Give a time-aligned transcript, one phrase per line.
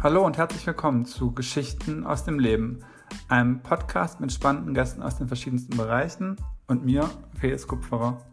[0.00, 2.84] Hallo und herzlich willkommen zu Geschichten aus dem Leben,
[3.26, 6.36] einem Podcast mit spannenden Gästen aus den verschiedensten Bereichen
[6.68, 8.24] und mir, Felix Kupferer.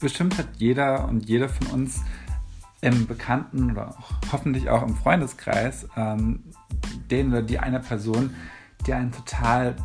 [0.00, 2.00] Bestimmt hat jeder und jede von uns
[2.80, 6.42] im Bekannten oder auch hoffentlich auch im Freundeskreis ähm,
[7.08, 8.34] den oder die eine Person,
[8.84, 9.76] die einen total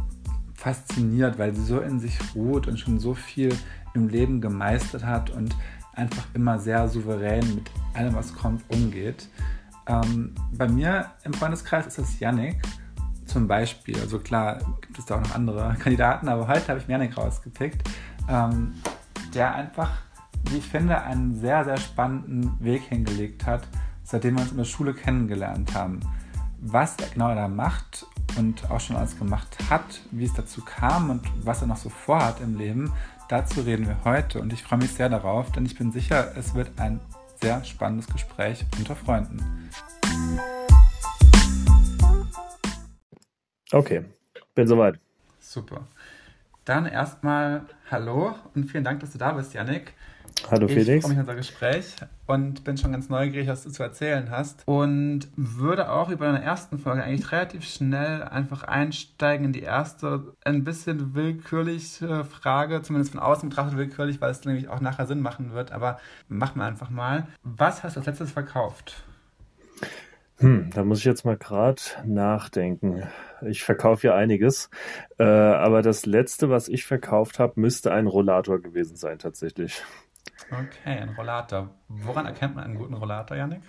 [0.66, 3.55] fasziniert, weil sie so in sich ruht und schon so viel
[3.94, 5.55] im Leben gemeistert hat und
[5.94, 9.30] einfach immer sehr souverän mit allem, was kommt, umgeht.
[9.86, 12.60] Ähm, bei mir im Freundeskreis ist das Yannick
[13.26, 13.96] zum Beispiel.
[14.00, 17.88] Also klar gibt es da auch noch andere Kandidaten, aber heute habe ich Yannick rausgepickt,
[18.27, 18.74] ähm,
[19.36, 19.91] der einfach,
[20.50, 23.68] wie ich finde, einen sehr, sehr spannenden Weg hingelegt hat,
[24.02, 26.00] seitdem wir uns in der Schule kennengelernt haben.
[26.60, 31.09] Was er genau da macht und auch schon alles gemacht hat, wie es dazu kam
[31.09, 32.91] und was er noch so vorhat im Leben,
[33.29, 36.54] dazu reden wir heute und ich freue mich sehr darauf, denn ich bin sicher, es
[36.55, 36.99] wird ein
[37.41, 39.70] sehr spannendes Gespräch unter Freunden.
[43.71, 44.05] Okay,
[44.54, 44.99] bin soweit.
[45.39, 45.87] Super.
[46.65, 49.93] Dann erstmal Hallo und vielen Dank, dass du da bist, Yannick.
[50.51, 50.88] Hallo Felix.
[50.88, 51.85] Ich freue mich auf unser Gespräch
[52.27, 54.62] und bin schon ganz neugierig, was du zu erzählen hast.
[54.68, 60.34] Und würde auch über deine ersten Folge eigentlich relativ schnell einfach einsteigen in die erste,
[60.43, 65.22] ein bisschen willkürliche Frage, zumindest von außen betrachtet willkürlich, weil es nämlich auch nachher Sinn
[65.22, 65.72] machen wird.
[65.72, 67.28] Aber machen wir einfach mal.
[67.44, 69.03] Was hast du als letztes verkauft?
[70.38, 73.03] Hm, da muss ich jetzt mal gerade nachdenken.
[73.41, 74.69] Ich verkaufe ja einiges,
[75.18, 79.81] äh, aber das letzte, was ich verkauft habe, müsste ein Rollator gewesen sein tatsächlich.
[80.51, 81.69] Okay, ein Rollator.
[81.88, 83.62] Woran erkennt man einen guten Rollator, Janik?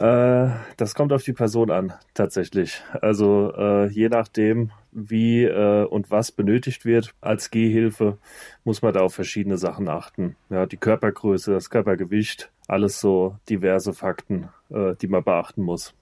[0.00, 2.82] Äh, das kommt auf die Person an, tatsächlich.
[3.00, 8.18] Also äh, je nachdem, wie äh, und was benötigt wird als Gehhilfe,
[8.64, 10.36] muss man da auf verschiedene Sachen achten.
[10.50, 15.94] Ja, die Körpergröße, das Körpergewicht, alles so diverse Fakten, äh, die man beachten muss.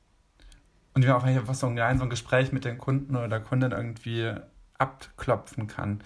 [0.94, 3.40] Und wie man auch einfach so ein, so ein Gespräch mit den Kunden oder der
[3.40, 4.32] Kundin irgendwie
[4.78, 6.02] abklopfen kann.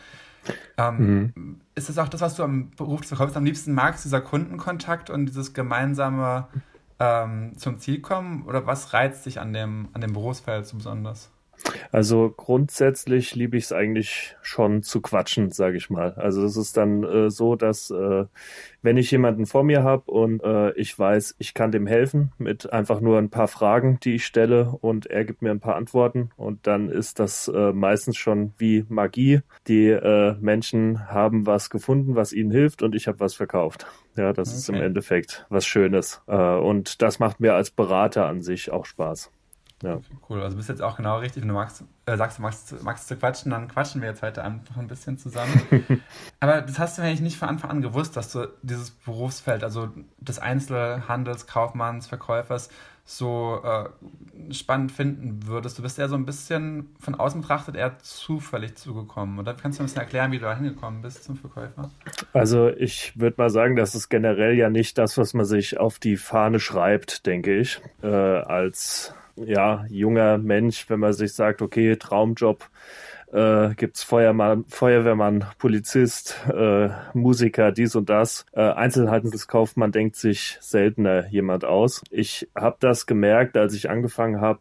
[0.76, 1.60] Ähm, mhm.
[1.74, 5.10] Ist es auch das, was du am Beruf des Verkaufs am liebsten magst, dieser Kundenkontakt
[5.10, 6.46] und dieses gemeinsame
[6.98, 8.44] ähm, zum Ziel kommen?
[8.46, 11.30] Oder was reizt dich an dem, an dem Berufsfeld so besonders?
[11.92, 16.12] Also grundsätzlich liebe ich es eigentlich schon zu quatschen, sage ich mal.
[16.14, 18.24] Also es ist dann äh, so, dass äh,
[18.82, 22.72] wenn ich jemanden vor mir habe und äh, ich weiß, ich kann dem helfen mit
[22.72, 26.30] einfach nur ein paar Fragen, die ich stelle und er gibt mir ein paar Antworten
[26.36, 29.40] und dann ist das äh, meistens schon wie Magie.
[29.66, 33.86] Die äh, Menschen haben was gefunden, was ihnen hilft und ich habe was verkauft.
[34.16, 34.58] Ja, das okay.
[34.58, 38.86] ist im Endeffekt was Schönes äh, und das macht mir als Berater an sich auch
[38.86, 39.30] Spaß.
[39.82, 39.98] Ja.
[40.28, 40.42] Cool.
[40.42, 41.42] Also bist jetzt auch genau richtig.
[41.42, 44.44] Wenn du magst, äh, sagst, du magst, magst zu quatschen, dann quatschen wir jetzt heute
[44.44, 46.02] einfach ein bisschen zusammen.
[46.40, 49.88] Aber das hast du eigentlich nicht von Anfang an gewusst, dass du dieses Berufsfeld, also
[50.18, 52.68] des Einzelhandels, Kaufmanns, Verkäufers,
[53.04, 55.78] so äh, spannend finden würdest.
[55.78, 59.38] Du bist ja so ein bisschen von außen betrachtet eher zufällig zugekommen.
[59.38, 61.90] Oder kannst du ein bisschen erklären, wie du da hingekommen bist zum Verkäufer?
[62.32, 65.98] Also ich würde mal sagen, das ist generell ja nicht das, was man sich auf
[65.98, 69.12] die Fahne schreibt, denke ich, äh, als
[69.44, 72.68] ja, junger Mensch, wenn man sich sagt, okay, Traumjob,
[73.32, 78.44] äh, gibt's Feuermann, Feuerwehrmann, Polizist, äh, Musiker, dies und das.
[78.52, 82.02] Äh, Einzelhandelskaufmann denkt sich seltener jemand aus.
[82.10, 84.60] Ich habe das gemerkt, als ich angefangen habe,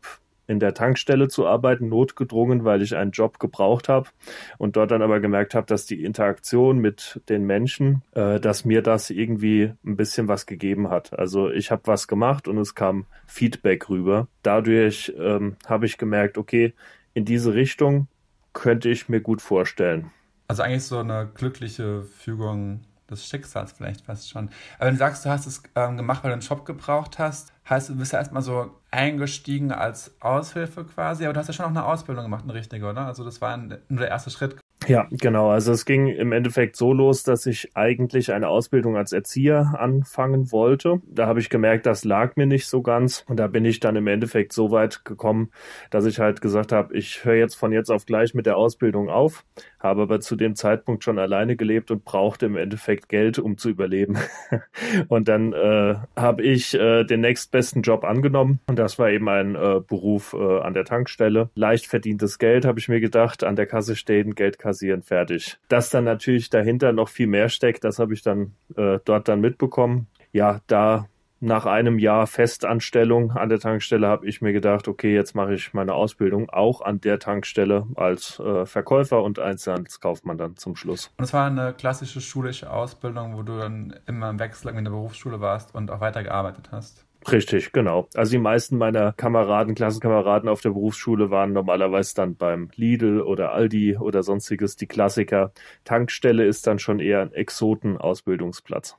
[0.49, 4.09] in der Tankstelle zu arbeiten, notgedrungen, weil ich einen Job gebraucht habe
[4.57, 8.81] und dort dann aber gemerkt habe, dass die Interaktion mit den Menschen, äh, dass mir
[8.81, 11.17] das irgendwie ein bisschen was gegeben hat.
[11.17, 14.27] Also ich habe was gemacht und es kam Feedback rüber.
[14.41, 16.73] Dadurch ähm, habe ich gemerkt, okay,
[17.13, 18.07] in diese Richtung
[18.53, 20.09] könnte ich mir gut vorstellen.
[20.47, 24.49] Also eigentlich so eine glückliche Fügung des Schicksals vielleicht fast schon.
[24.77, 27.53] Aber wenn du sagst, du hast es ähm, gemacht, weil du einen Job gebraucht hast,
[27.69, 31.65] heißt, du bist ja erstmal so eingestiegen als Aushilfe quasi, aber du hast ja schon
[31.65, 33.05] auch eine Ausbildung gemacht, eine richtige, oder?
[33.05, 34.57] Also das war nur der erste Schritt
[34.89, 35.51] ja, genau.
[35.51, 40.51] Also es ging im Endeffekt so los, dass ich eigentlich eine Ausbildung als Erzieher anfangen
[40.51, 41.01] wollte.
[41.07, 43.23] Da habe ich gemerkt, das lag mir nicht so ganz.
[43.27, 45.51] Und da bin ich dann im Endeffekt so weit gekommen,
[45.91, 49.09] dass ich halt gesagt habe, ich höre jetzt von jetzt auf gleich mit der Ausbildung
[49.09, 49.45] auf,
[49.79, 53.69] habe aber zu dem Zeitpunkt schon alleine gelebt und brauchte im Endeffekt Geld, um zu
[53.69, 54.17] überleben.
[55.07, 58.59] und dann äh, habe ich äh, den nächstbesten Job angenommen.
[58.65, 61.51] Und das war eben ein äh, Beruf äh, an der Tankstelle.
[61.53, 65.57] Leicht verdientes Geld, habe ich mir gedacht, an der Kasse stehen, Geld kassieren kassieren, fertig.
[65.67, 69.41] Dass dann natürlich dahinter noch viel mehr steckt, das habe ich dann äh, dort dann
[69.41, 70.07] mitbekommen.
[70.31, 71.07] Ja, da
[71.41, 75.73] nach einem Jahr Festanstellung an der Tankstelle habe ich mir gedacht, okay, jetzt mache ich
[75.73, 81.11] meine Ausbildung auch an der Tankstelle als äh, Verkäufer und Einzelhandelskaufmann dann zum Schluss.
[81.17, 84.91] Und es war eine klassische schulische Ausbildung, wo du dann immer im Wechsel in der
[84.91, 87.05] Berufsschule warst und auch weitergearbeitet hast.
[87.27, 88.07] Richtig, genau.
[88.15, 93.51] Also die meisten meiner Kameraden, Klassenkameraden auf der Berufsschule waren normalerweise dann beim Lidl oder
[93.51, 95.51] Aldi oder sonstiges die Klassiker.
[95.83, 98.97] Tankstelle ist dann schon eher ein Exoten-Ausbildungsplatz.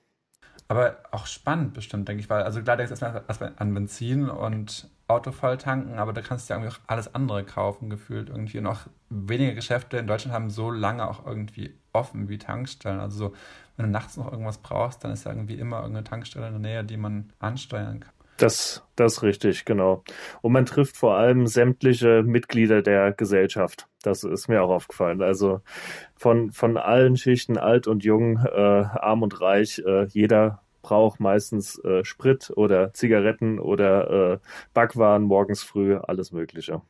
[0.69, 4.89] Aber auch spannend bestimmt, denke ich, weil, also klar, denkst du erstmal an Benzin und
[5.09, 8.59] Auto voll tanken, aber da kannst du ja irgendwie auch alles andere kaufen, gefühlt irgendwie.
[8.59, 13.01] Und auch wenige Geschäfte in Deutschland haben so lange auch irgendwie offen wie Tankstellen.
[13.01, 13.35] Also so,
[13.81, 16.61] wenn du nachts noch irgendwas brauchst, dann ist ja irgendwie immer irgendeine Tankstelle in der
[16.61, 18.12] Nähe, die man ansteuern kann.
[18.37, 20.03] Das, das ist richtig, genau.
[20.43, 23.87] Und man trifft vor allem sämtliche Mitglieder der Gesellschaft.
[24.03, 25.23] Das ist mir auch aufgefallen.
[25.23, 25.61] Also
[26.15, 31.79] von, von allen Schichten, alt und jung, äh, arm und reich, äh, jeder braucht meistens
[31.85, 34.38] äh, Sprit oder Zigaretten oder äh,
[34.73, 36.83] Backwaren morgens früh, alles Mögliche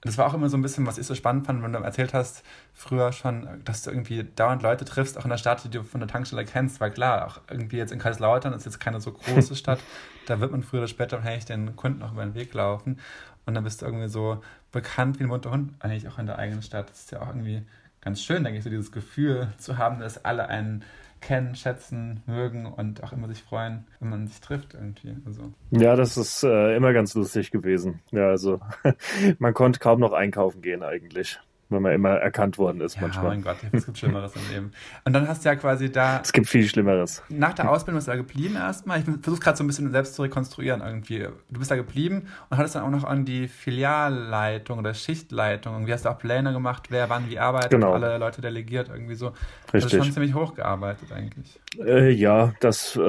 [0.00, 2.14] das war auch immer so ein bisschen, was ich so spannend fand, wenn du erzählt
[2.14, 5.82] hast, früher schon, dass du irgendwie dauernd Leute triffst, auch in der Stadt, die du
[5.82, 9.12] von der Tankstelle kennst, weil klar, auch irgendwie jetzt in Kaiserslautern ist jetzt keine so
[9.12, 9.80] große Stadt,
[10.26, 13.00] da wird man früher oder später wahrscheinlich den Kunden auch über den Weg laufen
[13.44, 14.40] und dann bist du irgendwie so
[14.70, 16.90] bekannt wie ein bunter Hund, eigentlich auch in der eigenen Stadt.
[16.90, 17.62] Das ist ja auch irgendwie
[18.00, 20.84] ganz schön, denke ich, so dieses Gefühl zu haben, dass alle einen
[21.20, 25.16] kennen, schätzen, mögen und auch immer sich freuen, wenn man sich trifft irgendwie.
[25.26, 25.52] Also.
[25.70, 28.00] Ja, das ist äh, immer ganz lustig gewesen.
[28.10, 28.60] Ja, also
[29.38, 31.38] man konnte kaum noch einkaufen gehen eigentlich
[31.68, 33.26] wenn man immer erkannt worden ist ja, manchmal.
[33.28, 34.72] mein Gott, es gibt Schlimmeres im Leben.
[35.04, 36.20] Und dann hast du ja quasi da...
[36.22, 37.22] Es gibt viel Schlimmeres.
[37.28, 39.00] Nach der Ausbildung bist du da geblieben erstmal.
[39.00, 41.26] Ich versuche gerade so ein bisschen selbst zu rekonstruieren irgendwie.
[41.50, 45.74] Du bist da geblieben und hattest dann auch noch an die Filialleitung oder Schichtleitung.
[45.74, 47.92] Irgendwie hast du auch Pläne gemacht, wer wann wie arbeitet, genau.
[47.92, 49.32] alle Leute delegiert irgendwie so.
[49.72, 49.84] Richtig.
[49.84, 51.60] Also schon ziemlich hochgearbeitet eigentlich.
[51.78, 53.00] Äh, ja, das äh,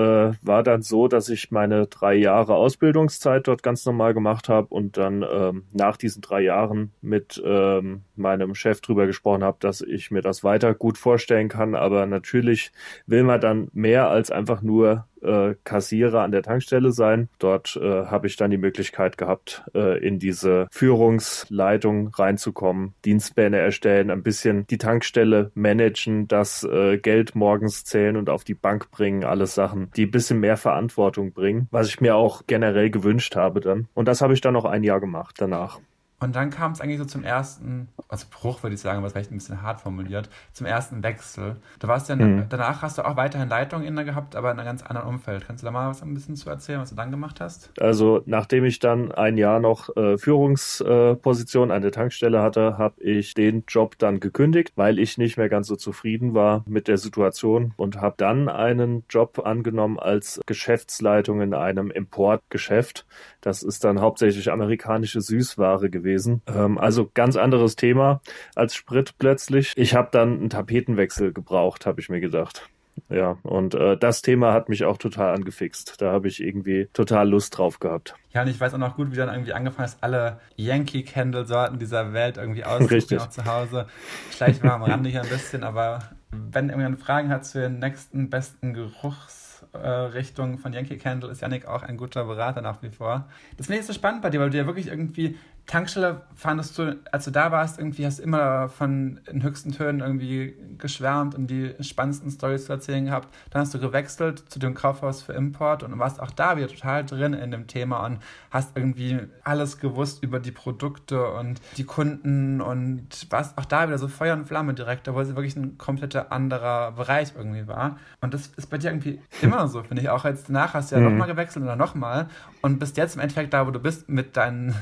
[0.42, 4.98] war dann so, dass ich meine drei Jahre Ausbildungszeit dort ganz normal gemacht habe und
[4.98, 10.12] dann ähm, nach diesen drei Jahren mit ähm, meinem Chef drüber gesprochen habe, dass ich
[10.12, 11.76] mir das weiter gut vorstellen kann.
[11.76, 12.72] Aber natürlich
[13.06, 17.30] will man dann mehr als einfach nur äh, Kassierer an der Tankstelle sein.
[17.40, 24.12] Dort äh, habe ich dann die Möglichkeit gehabt, äh, in diese Führungsleitung reinzukommen, Dienstpläne erstellen,
[24.12, 29.24] ein bisschen die Tankstelle managen, das äh, Geld morgens zählen und auf die Bank bringen,
[29.24, 33.60] alles Sachen, die ein bisschen mehr Verantwortung bringen, was ich mir auch generell gewünscht habe
[33.60, 33.88] dann.
[33.94, 35.80] Und das habe ich dann noch ein Jahr gemacht danach.
[36.20, 39.32] Und dann kam es eigentlich so zum ersten, also Bruch würde ich sagen, was vielleicht
[39.32, 41.56] ein bisschen hart formuliert, zum ersten Wechsel.
[41.80, 42.46] Du warst ja, mhm.
[42.50, 45.48] danach hast du auch weiterhin Leitung inne gehabt, aber in einem ganz anderen Umfeld.
[45.48, 47.72] Kannst du da mal was ein bisschen zu erzählen, was du dann gemacht hast?
[47.80, 53.34] Also nachdem ich dann ein Jahr noch äh, Führungsposition an der Tankstelle hatte, habe ich
[53.34, 57.74] den Job dann gekündigt, weil ich nicht mehr ganz so zufrieden war mit der Situation
[57.78, 63.06] und habe dann einen Job angenommen als Geschäftsleitung in einem Importgeschäft.
[63.40, 66.42] Das ist dann hauptsächlich amerikanische Süßware gewesen gewesen.
[66.48, 68.22] Ähm, also ganz anderes Thema
[68.56, 69.74] als Sprit plötzlich.
[69.76, 72.68] Ich habe dann einen Tapetenwechsel gebraucht, habe ich mir gedacht.
[73.10, 76.02] Ja, und äh, das Thema hat mich auch total angefixt.
[76.02, 78.14] Da habe ich irgendwie total Lust drauf gehabt.
[78.34, 82.12] Ja, und ich weiß auch noch gut, wie dann irgendwie angefangen ist, alle Yankee-Candle-Sorten dieser
[82.12, 83.88] Welt irgendwie auszuprobieren, auch zu Hause.
[84.32, 86.00] Vielleicht war am Rande hier ein bisschen, aber
[86.32, 91.68] wenn irgendjemand Fragen hat zu den nächsten besten Geruchs Richtung von Yankee Candle ist Yannick
[91.68, 93.28] auch ein guter Berater nach wie vor.
[93.58, 95.38] Das finde ich so spannend bei dir, weil du ja wirklich irgendwie
[95.70, 100.00] Tankstelle fandest du, als du da warst, irgendwie hast du immer von den höchsten Tönen
[100.00, 103.28] irgendwie geschwärmt und die spannendsten Stories zu erzählen gehabt.
[103.52, 107.06] Dann hast du gewechselt zu dem Kaufhaus für Import und warst auch da wieder total
[107.06, 108.18] drin in dem Thema und
[108.50, 114.00] hast irgendwie alles gewusst über die Produkte und die Kunden und warst auch da wieder
[114.00, 118.00] so Feuer und Flamme direkt, obwohl es wirklich ein kompletter anderer Bereich irgendwie war.
[118.22, 120.10] Und das ist bei dir irgendwie immer so, finde ich.
[120.10, 121.12] Auch jetzt danach hast du ja mhm.
[121.12, 122.28] nochmal gewechselt oder nochmal
[122.64, 124.74] und bist jetzt im Endeffekt da, wo du bist mit deinen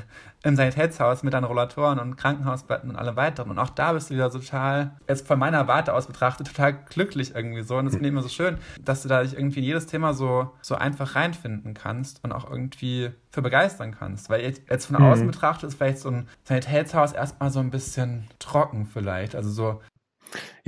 [0.43, 3.51] im Sanitätshaus mit deinen Rollatoren und Krankenhausbetten und allem weiteren.
[3.51, 7.35] Und auch da bist du wieder total, jetzt von meiner Warte aus betrachtet, total glücklich
[7.35, 7.77] irgendwie so.
[7.77, 10.13] Und das finde ich immer so schön, dass du da dich irgendwie in jedes Thema
[10.13, 14.29] so, so einfach reinfinden kannst und auch irgendwie für begeistern kannst.
[14.29, 15.31] Weil jetzt, jetzt von außen mhm.
[15.31, 19.35] betrachtet ist vielleicht so ein Sanitätshaus erstmal so ein bisschen trocken vielleicht.
[19.35, 19.81] Also so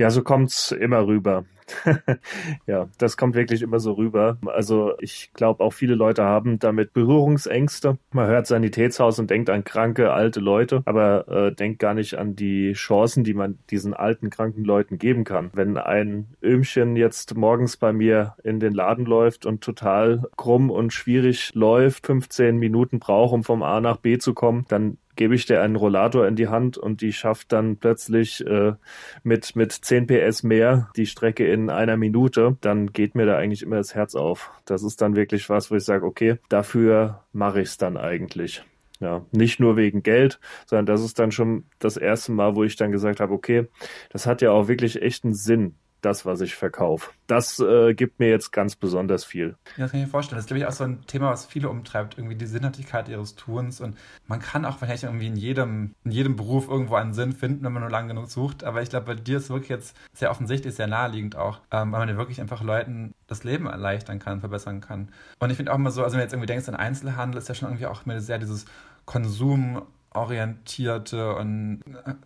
[0.00, 1.44] ja, so kommt's immer rüber.
[2.66, 4.38] ja, das kommt wirklich immer so rüber.
[4.46, 7.98] Also ich glaube auch viele Leute haben damit Berührungsängste.
[8.10, 12.34] Man hört Sanitätshaus und denkt an kranke alte Leute, aber äh, denkt gar nicht an
[12.34, 15.50] die Chancen, die man diesen alten kranken Leuten geben kann.
[15.52, 20.94] Wenn ein Öhmchen jetzt morgens bei mir in den Laden läuft und total krumm und
[20.94, 25.44] schwierig läuft, 15 Minuten braucht, um vom A nach B zu kommen, dann gebe ich
[25.44, 28.72] dir einen Rollator in die Hand und die schafft dann plötzlich äh,
[29.22, 33.36] mit, mit 10 PS mehr die Strecke in in einer Minute, dann geht mir da
[33.36, 34.50] eigentlich immer das Herz auf.
[34.64, 38.62] Das ist dann wirklich was, wo ich sage, okay, dafür mache ich es dann eigentlich.
[39.00, 42.76] Ja, nicht nur wegen Geld, sondern das ist dann schon das erste Mal, wo ich
[42.76, 43.66] dann gesagt habe, okay,
[44.10, 47.10] das hat ja auch wirklich echt einen Sinn, das, was ich verkaufe.
[47.26, 49.56] Das äh, gibt mir jetzt ganz besonders viel.
[49.76, 50.36] Ja, das kann ich mir vorstellen.
[50.36, 53.36] Das ist, glaube ich, auch so ein Thema, was viele umtreibt, irgendwie die Sinnhaftigkeit ihres
[53.36, 53.80] Tuns.
[53.80, 57.64] Und man kann auch vielleicht irgendwie in jedem, in jedem Beruf irgendwo einen Sinn finden,
[57.64, 58.64] wenn man nur lang genug sucht.
[58.64, 61.92] Aber ich glaube, bei dir ist es wirklich jetzt sehr offensichtlich, sehr naheliegend auch, ähm,
[61.92, 65.08] weil man ja wirklich einfach Leuten das Leben erleichtern kann, verbessern kann.
[65.38, 67.48] Und ich finde auch immer so, also wenn du jetzt irgendwie denkst an Einzelhandel, ist
[67.48, 68.64] ja schon irgendwie auch immer sehr dieses
[69.04, 71.82] Konsum orientierte und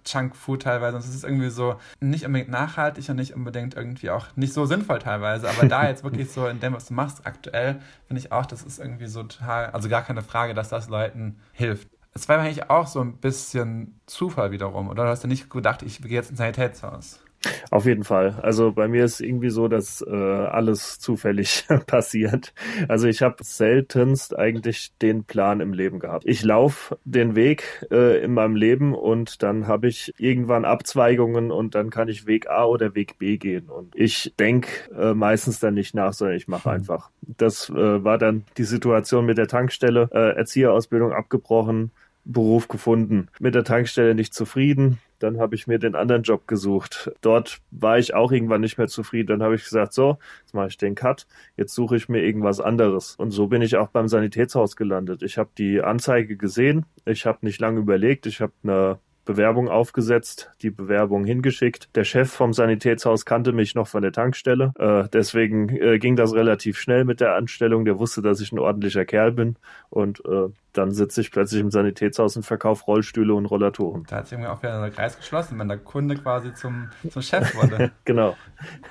[0.07, 0.97] Junkfood teilweise.
[0.97, 4.67] Und es ist irgendwie so nicht unbedingt nachhaltig und nicht unbedingt irgendwie auch nicht so
[4.67, 5.49] sinnvoll teilweise.
[5.49, 8.63] Aber da jetzt wirklich so in dem, was du machst, aktuell, finde ich auch, das
[8.63, 11.89] ist irgendwie so total, also gar keine Frage, dass das Leuten hilft.
[12.15, 15.05] Es war eigentlich auch so ein bisschen Zufall wiederum, oder?
[15.05, 17.24] Du hast ja nicht gedacht, ich gehe jetzt ins Sanitätshaus.
[17.71, 18.39] Auf jeden Fall.
[18.43, 22.55] Also bei mir ist irgendwie so, dass äh, alles zufällig passiert.
[22.89, 26.25] Also ich habe seltenst eigentlich den Plan im Leben gehabt.
[26.27, 31.75] Ich laufe den Weg äh, in meinem Leben und dann habe ich irgendwann Abzweigungen und
[31.75, 33.69] dann kann ich Weg A oder Weg B gehen.
[33.69, 36.77] Und ich denke äh, meistens dann nicht nach, sondern ich mache hm.
[36.77, 37.11] einfach.
[37.23, 41.91] Das äh, war dann die Situation mit der Tankstelle, äh, Erzieherausbildung abgebrochen,
[42.25, 47.11] Beruf gefunden, mit der Tankstelle nicht zufrieden, dann habe ich mir den anderen Job gesucht.
[47.21, 49.29] Dort war ich auch irgendwann nicht mehr zufrieden.
[49.29, 51.27] Dann habe ich gesagt, so, jetzt mache ich den Cut,
[51.57, 53.17] jetzt suche ich mir irgendwas anderes.
[53.17, 55.23] Und so bin ich auch beim Sanitätshaus gelandet.
[55.23, 60.51] Ich habe die Anzeige gesehen, ich habe nicht lange überlegt, ich habe eine Bewerbung aufgesetzt,
[60.61, 61.89] die Bewerbung hingeschickt.
[61.95, 64.73] Der Chef vom Sanitätshaus kannte mich noch von der Tankstelle.
[64.79, 67.85] Äh, deswegen äh, ging das relativ schnell mit der Anstellung.
[67.85, 69.57] Der wusste, dass ich ein ordentlicher Kerl bin.
[69.89, 74.05] Und äh, dann sitze ich plötzlich im Sanitätshaus und verkaufe Rollstühle und Rollatoren.
[74.09, 77.23] Da hat sich irgendwie auch wieder der Kreis geschlossen, wenn der Kunde quasi zum, zum
[77.23, 77.93] Chef wurde.
[78.05, 78.37] genau.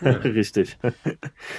[0.01, 0.09] Cool.
[0.23, 0.77] Richtig.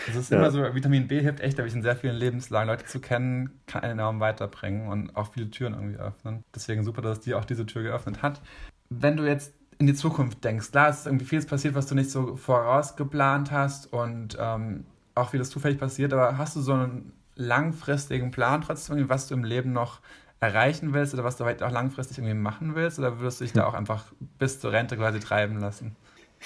[0.08, 0.38] Es ist ja.
[0.38, 3.50] immer so, Vitamin B hilft echt, glaube ich, in sehr vielen Lebenslagen Leute zu kennen,
[3.66, 6.42] kann einen enorm weiterbringen und auch viele Türen irgendwie öffnen.
[6.54, 8.40] Deswegen super, dass die auch diese Tür geöffnet hat.
[8.88, 11.94] Wenn du jetzt in die Zukunft denkst, klar, es ist irgendwie vieles passiert, was du
[11.94, 17.12] nicht so vorausgeplant hast und ähm, auch vieles zufällig passiert, aber hast du so einen
[17.36, 20.00] langfristigen Plan trotzdem, was du im Leben noch
[20.40, 23.52] erreichen willst oder was du vielleicht auch langfristig irgendwie machen willst oder würdest du dich
[23.52, 24.04] da auch einfach
[24.38, 25.96] bis zur Rente quasi treiben lassen?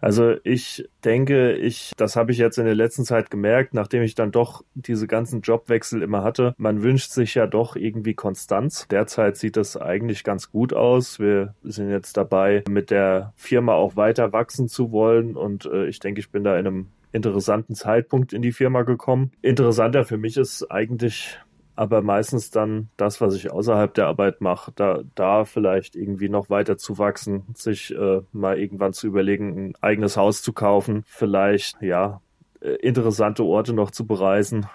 [0.00, 4.14] Also ich denke, ich, das habe ich jetzt in der letzten Zeit gemerkt, nachdem ich
[4.14, 6.54] dann doch diese ganzen Jobwechsel immer hatte.
[6.58, 8.86] Man wünscht sich ja doch irgendwie Konstanz.
[8.88, 11.20] Derzeit sieht das eigentlich ganz gut aus.
[11.20, 16.00] Wir sind jetzt dabei, mit der Firma auch weiter wachsen zu wollen und äh, ich
[16.00, 19.32] denke, ich bin da in einem interessanten Zeitpunkt in die Firma gekommen.
[19.42, 21.38] Interessanter für mich ist eigentlich
[21.76, 26.50] aber meistens dann das, was ich außerhalb der Arbeit mache, da, da vielleicht irgendwie noch
[26.50, 31.80] weiter zu wachsen, sich äh, mal irgendwann zu überlegen, ein eigenes Haus zu kaufen, vielleicht,
[31.80, 32.20] ja,
[32.60, 34.66] äh, interessante Orte noch zu bereisen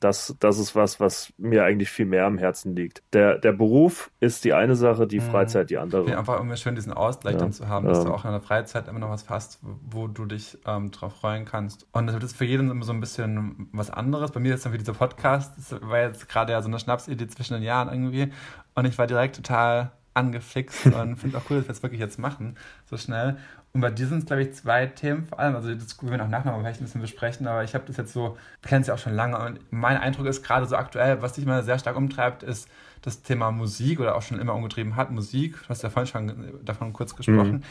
[0.00, 3.02] das, das ist was, was mir eigentlich viel mehr am Herzen liegt.
[3.12, 5.30] Der, der Beruf ist die eine Sache, die mhm.
[5.30, 6.08] Freizeit die andere.
[6.10, 7.40] Ja, einfach irgendwie schön, diesen Ausgleich ja.
[7.40, 8.04] dann zu haben, dass ja.
[8.04, 11.44] du auch in der Freizeit immer noch was hast, wo du dich ähm, drauf freuen
[11.44, 11.86] kannst.
[11.92, 14.30] Und das ist für jeden immer so ein bisschen was anderes.
[14.30, 17.26] Bei mir ist dann wie dieser Podcast, das war jetzt gerade ja so eine Schnapsidee
[17.28, 18.32] zwischen den Jahren irgendwie.
[18.74, 22.18] Und ich war direkt total angefixt und finde auch cool, dass wir es wirklich jetzt
[22.18, 23.38] machen, so schnell.
[23.74, 25.54] Und bei dir sind es, glaube ich, zwei Themen vor allem.
[25.54, 27.96] Also, das können wir auch nachher mal vielleicht ein bisschen besprechen, aber ich habe das
[27.96, 29.38] jetzt so, ich kenne es ja auch schon lange.
[29.38, 32.68] Und mein Eindruck ist gerade so aktuell, was dich mal sehr stark umtreibt, ist
[33.02, 35.10] das Thema Musik oder auch schon immer umgetrieben hat.
[35.10, 37.52] Musik, du hast ja vorhin schon davon kurz gesprochen.
[37.52, 37.62] Mhm.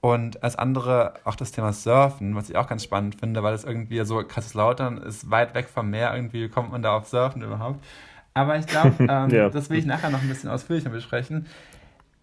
[0.00, 3.64] Und als andere auch das Thema Surfen, was ich auch ganz spannend finde, weil es
[3.64, 7.84] irgendwie so, Kaiserslautern ist weit weg vom Meer, irgendwie kommt man da auf Surfen überhaupt.
[8.34, 9.48] Aber ich glaube, ähm, ja.
[9.48, 11.46] das will ich nachher noch ein bisschen ausführlicher besprechen.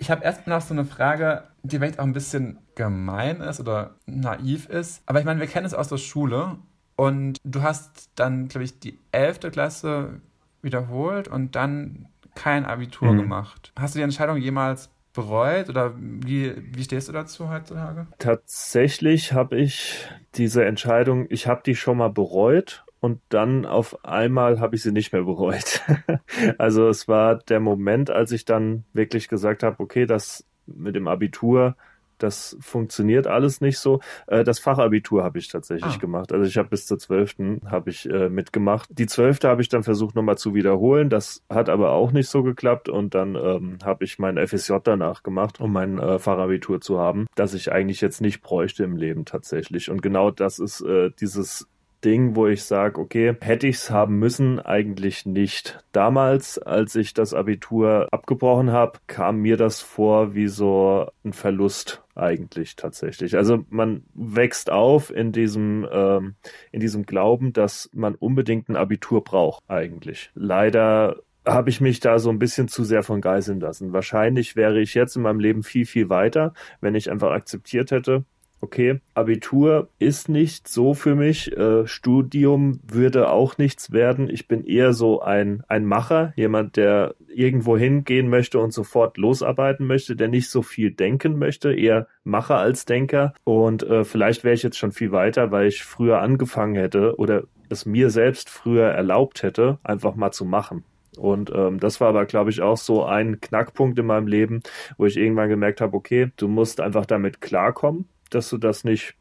[0.04, 3.96] Ich habe erstmal noch so eine Frage, die vielleicht auch ein bisschen gemein ist oder
[4.06, 5.02] naiv ist.
[5.06, 6.58] Aber ich meine, wir kennen es aus der Schule
[6.98, 9.40] und du hast dann, glaube ich, die 11.
[9.54, 10.20] Klasse
[10.62, 13.20] wiederholt und dann kein Abitur mhm.
[13.20, 13.72] gemacht.
[13.80, 18.08] Hast du die Entscheidung jemals bereut oder wie, wie stehst du dazu heutzutage?
[18.20, 20.06] Tatsächlich habe ich
[20.36, 24.94] diese Entscheidung, ich habe die schon mal bereut und dann auf einmal habe ich sie
[24.94, 25.82] nicht mehr bereut.
[26.58, 31.10] also es war der Moment, als ich dann wirklich gesagt habe, okay, das mit dem
[31.10, 31.76] Abitur,
[32.18, 34.00] das funktioniert alles nicht so.
[34.28, 35.98] Äh, das Fachabitur habe ich tatsächlich ah.
[35.98, 36.32] gemacht.
[36.32, 38.88] Also ich habe bis zur zwölften habe ich äh, mitgemacht.
[38.94, 41.10] Die zwölfte habe ich dann versucht nochmal zu wiederholen.
[41.10, 45.24] Das hat aber auch nicht so geklappt und dann ähm, habe ich mein FSJ danach
[45.24, 49.26] gemacht, um mein äh, Fachabitur zu haben, das ich eigentlich jetzt nicht bräuchte im Leben
[49.26, 49.92] tatsächlich.
[49.92, 51.68] Und genau das ist äh, dieses
[52.04, 55.84] Ding, wo ich sage, okay, hätte ich es haben müssen, eigentlich nicht.
[55.92, 62.04] Damals, als ich das Abitur abgebrochen habe, kam mir das vor wie so ein Verlust
[62.16, 63.36] eigentlich tatsächlich.
[63.36, 66.36] Also man wächst auf in diesem ähm,
[66.72, 70.32] in diesem Glauben, dass man unbedingt ein Abitur braucht eigentlich.
[70.36, 73.94] Leider habe ich mich da so ein bisschen zu sehr von geiseln lassen.
[73.94, 78.24] Wahrscheinlich wäre ich jetzt in meinem Leben viel, viel weiter, wenn ich einfach akzeptiert hätte,
[78.64, 84.30] okay, Abitur ist nicht so für mich, äh, Studium würde auch nichts werden.
[84.30, 89.86] Ich bin eher so ein, ein Macher, jemand, der irgendwo hingehen möchte und sofort losarbeiten
[89.86, 93.34] möchte, der nicht so viel denken möchte, eher Macher als Denker.
[93.44, 97.44] Und äh, vielleicht wäre ich jetzt schon viel weiter, weil ich früher angefangen hätte oder
[97.68, 100.86] es mir selbst früher erlaubt hätte, einfach mal zu machen.
[101.18, 104.64] Und ähm, das war aber, glaube ich, auch so ein Knackpunkt in meinem Leben,
[104.98, 109.16] wo ich irgendwann gemerkt habe, okay, du musst einfach damit klarkommen, dass du das nicht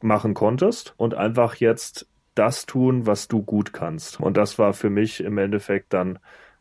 [0.00, 4.20] machen konntest und einfach jetzt das tun, was du gut kannst.
[4.20, 6.18] Und das war für mich im Endeffekt dann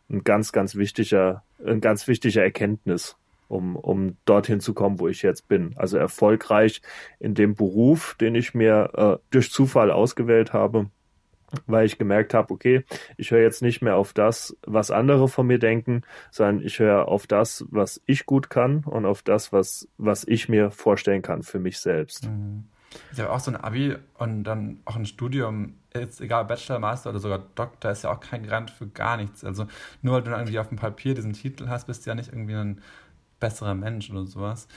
[0.10, 3.16] ein ganz, ganz wichtiger, ein ganz wichtiger Erkenntnis,
[3.48, 5.74] um, um dorthin zu kommen, wo ich jetzt bin.
[5.76, 6.82] Also erfolgreich
[7.20, 10.90] in dem Beruf, den ich mir äh, durch Zufall ausgewählt habe,
[11.66, 12.84] weil ich gemerkt habe, okay,
[13.18, 17.08] ich höre jetzt nicht mehr auf das, was andere von mir denken, sondern ich höre
[17.08, 21.44] auf das, was ich gut kann und auf das, was, was ich mir vorstellen kann
[21.44, 22.26] für mich selbst.
[22.26, 22.66] Mhm.
[23.12, 27.10] Ich habe auch so ein Abi und dann auch ein Studium, jetzt egal Bachelor, Master
[27.10, 29.44] oder sogar Doktor, ist ja auch kein Garant für gar nichts.
[29.44, 29.68] Also
[30.02, 32.30] nur weil du dann irgendwie auf dem Papier diesen Titel hast, bist du ja nicht
[32.30, 32.82] irgendwie ein
[33.40, 34.68] besserer Mensch oder sowas.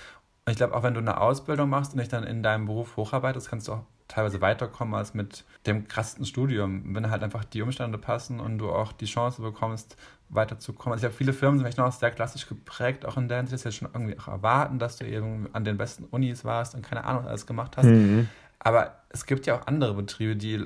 [0.45, 2.97] Und ich glaube, auch wenn du eine Ausbildung machst und dich dann in deinem Beruf
[2.97, 7.63] hocharbeitest, kannst du auch teilweise weiterkommen als mit dem krassesten Studium, wenn halt einfach die
[7.63, 9.97] Umstände passen und du auch die Chance bekommst,
[10.29, 10.95] weiterzukommen.
[10.95, 13.65] Also ich habe viele Firmen sind vielleicht noch sehr klassisch geprägt, auch in der Hinsicht,
[13.65, 16.83] dass sie schon irgendwie auch erwarten, dass du eben an den besten Unis warst und
[16.83, 17.87] keine Ahnung alles gemacht hast.
[17.87, 18.29] Mhm.
[18.59, 20.65] Aber es gibt ja auch andere Betriebe, die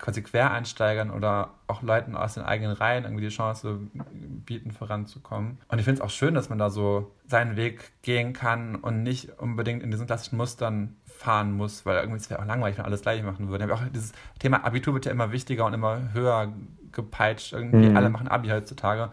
[0.00, 3.78] quasi Quereinsteigern oder auch Leuten aus den eigenen Reihen irgendwie die Chance
[4.46, 5.58] bieten, voranzukommen.
[5.68, 9.02] Und ich finde es auch schön, dass man da so seinen Weg gehen kann und
[9.02, 12.86] nicht unbedingt in diesen klassischen Mustern fahren muss, weil irgendwie es wäre auch langweilig, wenn
[12.86, 13.72] alles gleich machen würde.
[13.72, 16.52] Auch dieses Thema Abitur wird ja immer wichtiger und immer höher
[16.92, 17.52] gepeitscht.
[17.52, 17.96] Irgendwie mhm.
[17.96, 19.10] alle machen Abi heutzutage.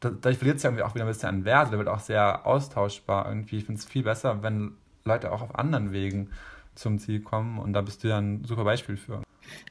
[0.00, 1.70] Dadurch verliert es ja irgendwie auch wieder ein bisschen an Wert.
[1.70, 3.58] Der wird auch sehr austauschbar irgendwie.
[3.58, 4.72] Ich finde es viel besser, wenn
[5.04, 6.30] Leute auch auf anderen Wegen
[6.74, 9.22] zum Ziel kommen und da bist du ja ein super Beispiel für.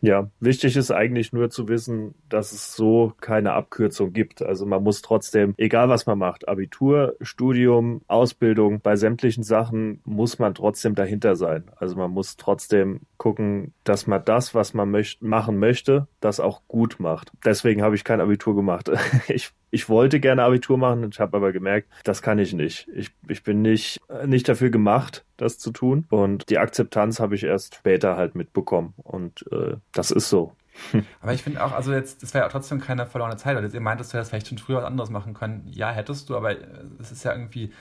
[0.01, 4.41] Ja, wichtig ist eigentlich nur zu wissen, dass es so keine Abkürzung gibt.
[4.41, 10.39] Also man muss trotzdem, egal was man macht, Abitur, Studium, Ausbildung, bei sämtlichen Sachen muss
[10.39, 11.65] man trotzdem dahinter sein.
[11.77, 16.61] Also man muss trotzdem gucken, dass man das, was man möcht machen möchte, das auch
[16.67, 17.31] gut macht.
[17.43, 18.91] Deswegen habe ich kein Abitur gemacht.
[19.27, 22.87] Ich ich wollte gerne Abitur machen, ich habe aber gemerkt, das kann ich nicht.
[22.93, 26.05] Ich, ich bin nicht, nicht dafür gemacht, das zu tun.
[26.09, 28.93] Und die Akzeptanz habe ich erst später halt mitbekommen.
[28.97, 30.55] Und äh, das ist so.
[31.21, 33.73] Aber ich finde auch, also jetzt, das wäre ja trotzdem keine verlorene Zeit, weil jetzt
[33.73, 35.63] ihr meintest, du hättest vielleicht schon früher was anderes machen können.
[35.67, 36.55] Ja, hättest du, aber
[36.99, 37.71] es ist ja irgendwie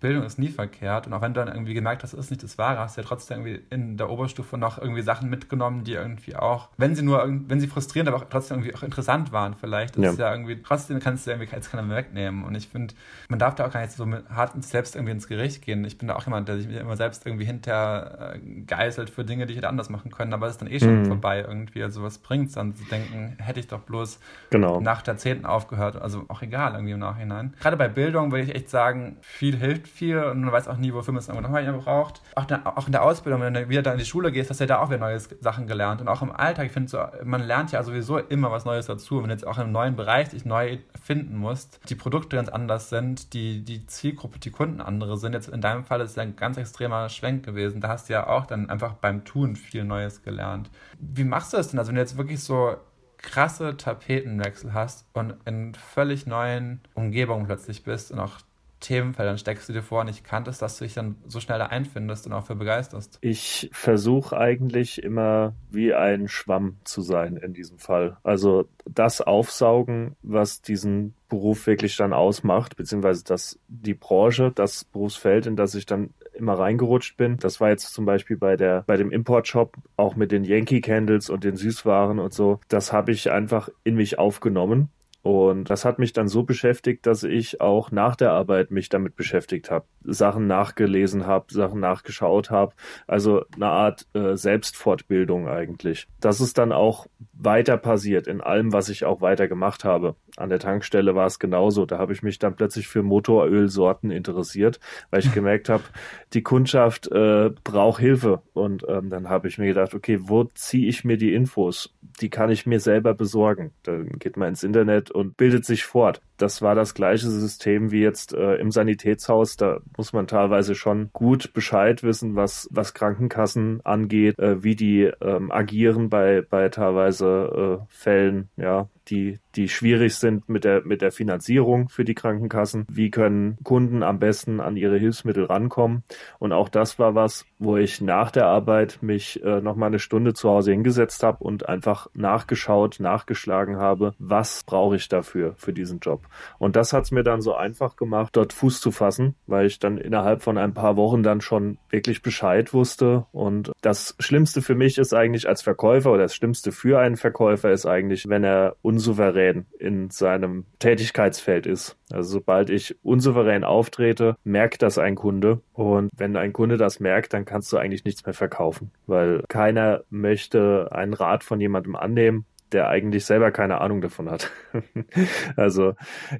[0.00, 1.06] Bildung ist nie verkehrt.
[1.06, 3.00] Und auch wenn du dann irgendwie gemerkt hast, das ist nicht das Wahre, hast du
[3.00, 7.02] ja trotzdem irgendwie in der Oberstufe noch irgendwie Sachen mitgenommen, die irgendwie auch, wenn sie
[7.02, 9.96] nur, wenn sie frustrierend, aber auch trotzdem irgendwie auch interessant waren vielleicht.
[9.96, 10.10] Das ja.
[10.10, 12.44] ist ja irgendwie, trotzdem kannst du irgendwie jetzt keiner mehr wegnehmen.
[12.44, 12.94] Und ich finde,
[13.30, 15.82] man darf da auch gar nicht so hart ins selbst irgendwie ins Gericht gehen.
[15.86, 19.46] Ich bin da auch jemand, der sich immer selbst irgendwie hinterher äh, geißelt für Dinge,
[19.46, 21.06] die ich hätte anders machen können, aber es ist dann eh schon mhm.
[21.06, 21.82] vorbei irgendwie.
[21.82, 24.78] Also was bringt es dann zu denken, hätte ich doch bloß genau.
[24.80, 25.96] nach der zehnten aufgehört.
[25.96, 27.54] Also auch egal irgendwie im Nachhinein.
[27.60, 30.92] Gerade bei Bildung würde ich echt sagen, viel hilft viel und man weiß auch nie,
[30.92, 32.22] wofür man es nochmal braucht.
[32.34, 34.60] Auch, dann, auch in der Ausbildung, wenn du wieder da in die Schule gehst, hast
[34.60, 36.00] du ja da auch wieder neue Sachen gelernt.
[36.00, 39.18] Und auch im Alltag, ich finde, so, man lernt ja sowieso immer was Neues dazu.
[39.18, 42.88] Wenn du jetzt auch einem neuen Bereich dich neu finden musst, die Produkte ganz anders
[42.88, 45.32] sind, die, die Zielgruppe, die Kunden andere sind.
[45.32, 47.80] Jetzt in deinem Fall ist es ein ganz extremer Schwenk gewesen.
[47.80, 50.70] Da hast du ja auch dann einfach beim Tun viel Neues gelernt.
[50.98, 51.78] Wie machst du das denn?
[51.78, 52.76] Also, wenn du jetzt wirklich so
[53.18, 58.38] krasse Tapetenwechsel hast und in völlig neuen Umgebungen plötzlich bist und auch
[58.86, 62.26] Themenfeldern steckst du dir vor nicht kanntest, dass du dich dann so schnell da einfindest
[62.26, 63.18] und auch für begeisterst?
[63.20, 68.16] Ich versuche eigentlich immer wie ein Schwamm zu sein in diesem Fall.
[68.22, 75.46] Also das aufsaugen, was diesen Beruf wirklich dann ausmacht, beziehungsweise das, die Branche, das Berufsfeld,
[75.46, 77.38] in das ich dann immer reingerutscht bin.
[77.38, 81.28] Das war jetzt zum Beispiel bei der, bei dem Importshop auch mit den Yankee Candles
[81.28, 82.60] und den Süßwaren und so.
[82.68, 84.90] Das habe ich einfach in mich aufgenommen
[85.26, 89.16] und das hat mich dann so beschäftigt, dass ich auch nach der Arbeit mich damit
[89.16, 92.76] beschäftigt habe, Sachen nachgelesen habe, Sachen nachgeschaut habe.
[93.08, 96.06] Also eine Art äh, Selbstfortbildung eigentlich.
[96.20, 100.14] Das ist dann auch weiter passiert in allem, was ich auch weiter gemacht habe.
[100.36, 101.86] An der Tankstelle war es genauso.
[101.86, 104.78] Da habe ich mich dann plötzlich für Motorölsorten interessiert,
[105.10, 105.84] weil ich gemerkt habe,
[106.32, 108.42] die Kundschaft äh, braucht Hilfe.
[108.52, 111.94] Und ähm, dann habe ich mir gedacht, okay, wo ziehe ich mir die Infos?
[112.20, 113.72] Die kann ich mir selber besorgen.
[113.82, 116.20] Dann geht man ins Internet und bildet sich fort.
[116.36, 119.56] Das war das gleiche System wie jetzt äh, im Sanitätshaus.
[119.56, 125.10] Da muss man teilweise schon gut Bescheid wissen, was, was Krankenkassen angeht, äh, wie die
[125.20, 131.00] ähm, agieren bei, bei teilweise äh, Fällen, ja, die, die schwierig sind mit der, mit
[131.00, 132.86] der Finanzierung für die Krankenkassen.
[132.90, 136.02] Wie können Kunden am besten an ihre Hilfsmittel rankommen?
[136.38, 139.98] Und auch das war was, wo ich nach der Arbeit mich äh, noch mal eine
[139.98, 145.72] Stunde zu Hause hingesetzt habe und einfach nachgeschaut, nachgeschlagen habe, was brauche ich dafür, für
[145.72, 146.25] diesen Job.
[146.58, 149.78] Und das hat es mir dann so einfach gemacht, dort Fuß zu fassen, weil ich
[149.78, 153.26] dann innerhalb von ein paar Wochen dann schon wirklich Bescheid wusste.
[153.32, 157.70] Und das Schlimmste für mich ist eigentlich als Verkäufer oder das Schlimmste für einen Verkäufer
[157.70, 161.96] ist eigentlich, wenn er unsouverän in seinem Tätigkeitsfeld ist.
[162.12, 165.60] Also sobald ich unsouverän auftrete, merkt das ein Kunde.
[165.72, 170.02] Und wenn ein Kunde das merkt, dann kannst du eigentlich nichts mehr verkaufen, weil keiner
[170.10, 174.50] möchte einen Rat von jemandem annehmen, der eigentlich selber keine Ahnung davon hat.
[175.56, 175.94] also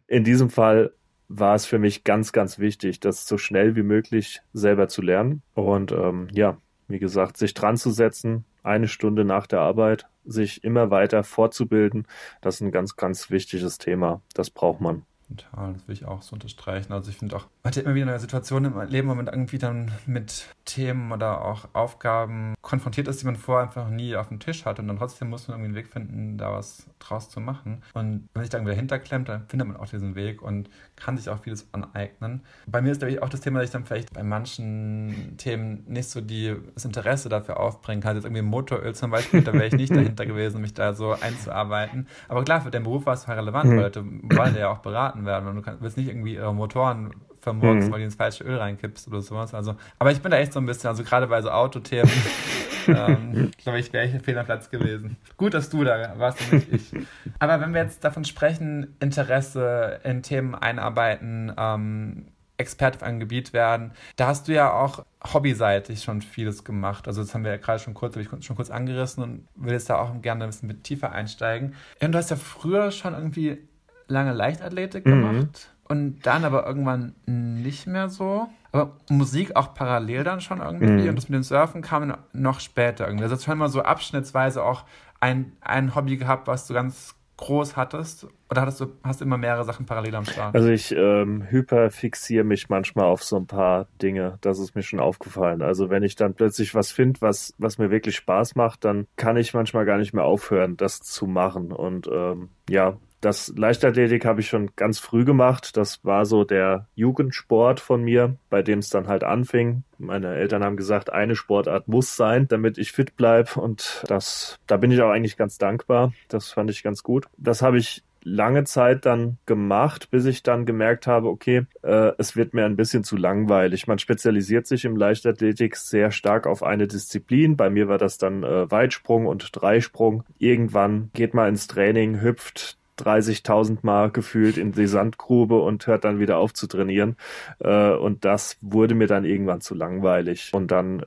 [0.07, 0.93] in diesem Fall
[1.29, 5.43] war es für mich ganz, ganz wichtig, das so schnell wie möglich selber zu lernen.
[5.55, 6.59] Und ähm, ja,
[6.89, 12.07] wie gesagt, sich dran zu setzen, eine Stunde nach der Arbeit, sich immer weiter fortzubilden,
[12.41, 14.23] das ist ein ganz, ganz wichtiges Thema.
[14.35, 15.05] Das braucht man.
[15.29, 16.93] Total, das will ich auch so unterstreichen.
[16.93, 19.59] Also ich finde auch, man hat immer wieder eine Situation im Leben, wo man irgendwie
[19.59, 24.39] dann mit Themen oder auch Aufgaben konfrontiert ist, die man vorher einfach nie auf dem
[24.39, 27.41] Tisch hat und dann trotzdem muss man irgendwie einen Weg finden, da was draus zu
[27.41, 27.83] machen.
[27.95, 31.17] Und wenn sich da irgendwie dahinter klemmt, dann findet man auch diesen Weg und kann
[31.17, 32.43] sich auch vieles aneignen.
[32.67, 35.85] Bei mir ist, glaube ich, auch das Thema, dass ich dann vielleicht bei manchen Themen
[35.89, 38.17] nicht so die, das Interesse dafür aufbringen kann.
[38.17, 42.07] Jetzt irgendwie Motoröl zum Beispiel, da wäre ich nicht dahinter gewesen, mich da so einzuarbeiten.
[42.29, 45.49] Aber klar, für den Beruf war es relevant, weil Leute wollen ja auch beraten werden
[45.49, 47.93] und du kannst, willst nicht irgendwie ihre Motoren vermurkst, mhm.
[47.93, 49.55] weil du ins falsche Öl reinkippst oder sowas.
[49.55, 52.11] Also, aber ich bin da echt so ein bisschen, also gerade bei so Autothemen,
[52.89, 55.17] ähm, glaube ich, wäre ich ein Fehlerplatz gewesen.
[55.37, 56.93] Gut, dass du da warst und nicht ich.
[57.39, 62.27] Aber wenn wir jetzt davon sprechen, Interesse in Themen einarbeiten, ähm,
[62.59, 63.93] Experte auf einem Gebiet werden.
[64.17, 67.07] Da hast du ja auch hobbyseitig schon vieles gemacht.
[67.07, 69.91] Also das haben wir ja gerade schon kurz, ich schon kurz angerissen und will jetzt
[69.91, 71.75] da auch gerne ein bisschen mit tiefer einsteigen.
[72.01, 73.59] Und du hast ja früher schon irgendwie
[74.09, 75.11] lange Leichtathletik mhm.
[75.11, 78.49] gemacht und dann aber irgendwann nicht mehr so.
[78.73, 81.09] Aber Musik auch parallel dann schon irgendwie mhm.
[81.09, 83.25] und das mit dem Surfen kam noch später irgendwie.
[83.25, 84.85] Also schon mal so abschnittsweise auch
[85.21, 88.27] ein, ein Hobby gehabt, was du ganz groß hattest?
[88.51, 90.55] Oder hattest du, hast du immer mehrere Sachen parallel am Start?
[90.55, 94.39] Also ich ähm, hyperfixiere mich manchmal auf so ein paar Dinge.
[94.41, 95.63] Das ist mir schon aufgefallen.
[95.63, 99.37] Also wenn ich dann plötzlich was finde, was, was mir wirklich Spaß macht, dann kann
[99.37, 101.73] ich manchmal gar nicht mehr aufhören, das zu machen.
[101.73, 105.77] Und ähm, ja, das Leichtathletik habe ich schon ganz früh gemacht.
[105.77, 109.83] Das war so der Jugendsport von mir, bei dem es dann halt anfing.
[109.99, 113.61] Meine Eltern haben gesagt, eine Sportart muss sein, damit ich fit bleibe.
[113.61, 116.13] Und das, da bin ich auch eigentlich ganz dankbar.
[116.29, 117.27] Das fand ich ganz gut.
[117.37, 122.37] Das habe ich lange Zeit dann gemacht, bis ich dann gemerkt habe, okay, äh, es
[122.37, 123.89] wird mir ein bisschen zu langweilig.
[123.89, 127.57] Man spezialisiert sich im Leichtathletik sehr stark auf eine Disziplin.
[127.57, 130.23] Bei mir war das dann äh, Weitsprung und Dreisprung.
[130.39, 136.19] Irgendwann geht man ins Training, hüpft 30.000 Mal gefühlt in die Sandgrube und hört dann
[136.19, 137.17] wieder auf zu trainieren.
[137.59, 140.51] Äh, und das wurde mir dann irgendwann zu langweilig.
[140.53, 141.05] Und dann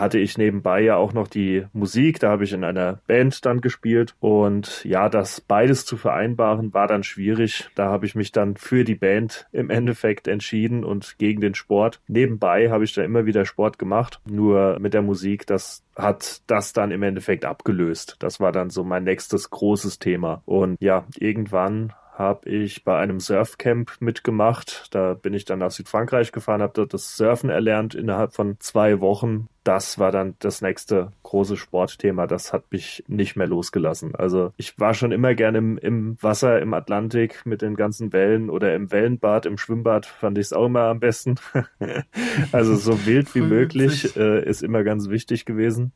[0.00, 3.60] hatte ich nebenbei ja auch noch die Musik, da habe ich in einer Band dann
[3.60, 7.68] gespielt und ja, das beides zu vereinbaren war dann schwierig.
[7.74, 12.00] Da habe ich mich dann für die Band im Endeffekt entschieden und gegen den Sport.
[12.08, 16.72] Nebenbei habe ich da immer wieder Sport gemacht, nur mit der Musik, das hat das
[16.72, 18.16] dann im Endeffekt abgelöst.
[18.20, 23.20] Das war dann so mein nächstes großes Thema und ja, irgendwann habe ich bei einem
[23.20, 24.88] Surfcamp mitgemacht.
[24.90, 29.00] Da bin ich dann nach Südfrankreich gefahren, habe dort das Surfen erlernt innerhalb von zwei
[29.00, 29.48] Wochen.
[29.62, 32.26] Das war dann das nächste große Sportthema.
[32.26, 34.16] Das hat mich nicht mehr losgelassen.
[34.16, 38.50] Also ich war schon immer gerne im, im Wasser, im Atlantik mit den ganzen Wellen
[38.50, 41.36] oder im Wellenbad, im Schwimmbad fand ich es auch immer am besten.
[42.52, 45.92] also so wild wie möglich äh, ist immer ganz wichtig gewesen.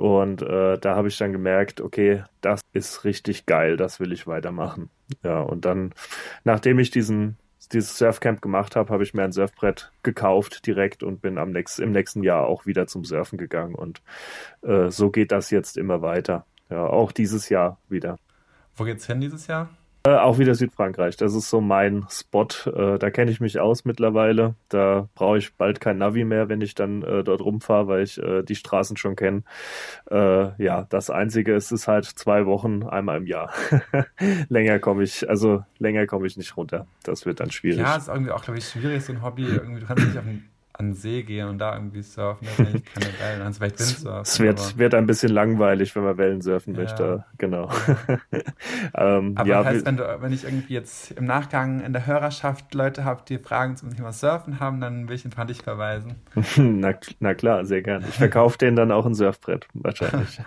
[0.00, 4.26] Und äh, da habe ich dann gemerkt, okay, das ist richtig geil, das will ich
[4.26, 4.88] weitermachen.
[5.22, 5.92] Ja, und dann,
[6.42, 7.36] nachdem ich diesen
[7.70, 11.82] dieses Surfcamp gemacht habe, habe ich mir ein Surfbrett gekauft direkt und bin am nächsten,
[11.82, 13.74] im nächsten Jahr auch wieder zum Surfen gegangen.
[13.74, 14.00] Und
[14.62, 16.46] äh, so geht das jetzt immer weiter.
[16.70, 18.18] Ja, auch dieses Jahr wieder.
[18.74, 19.68] Wo geht's hin dieses Jahr?
[20.02, 21.16] Äh, auch wieder Südfrankreich.
[21.16, 22.46] Das ist so mein Spot.
[22.64, 24.54] Äh, da kenne ich mich aus mittlerweile.
[24.70, 28.16] Da brauche ich bald kein Navi mehr, wenn ich dann äh, dort rumfahre, weil ich
[28.16, 29.42] äh, die Straßen schon kenne.
[30.10, 33.52] Äh, ja, das Einzige ist, ist halt zwei Wochen einmal im Jahr.
[34.48, 36.86] länger komme ich, also länger komme ich nicht runter.
[37.02, 37.80] Das wird dann schwierig.
[37.80, 39.44] Ja, ist irgendwie auch, glaube ich, schwierig, so ein Hobby.
[39.44, 40.48] Irgendwie, du kannst nicht auf den
[40.80, 43.78] an den See gehen und da irgendwie surfen, da finde ich keine Wellen, dann vielleicht
[43.78, 44.22] Windsurfen.
[44.22, 46.80] Es wird, wird ein bisschen langweilig, wenn man Wellen surfen ja.
[46.80, 47.70] möchte, genau.
[48.94, 52.74] ähm, aber ja, heißt, wenn, du, wenn ich irgendwie jetzt im Nachgang in der Hörerschaft
[52.74, 56.16] Leute habe, die Fragen zum Thema Surfen haben, dann will ich an dich verweisen.
[56.56, 58.06] na, na klar, sehr gerne.
[58.08, 60.40] Ich verkaufe denen dann auch ein Surfbrett, wahrscheinlich.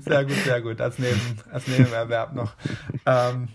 [0.00, 1.20] sehr gut, sehr gut, als, Neben,
[1.52, 2.54] als Nebenerwerb noch.
[3.06, 3.48] Ähm,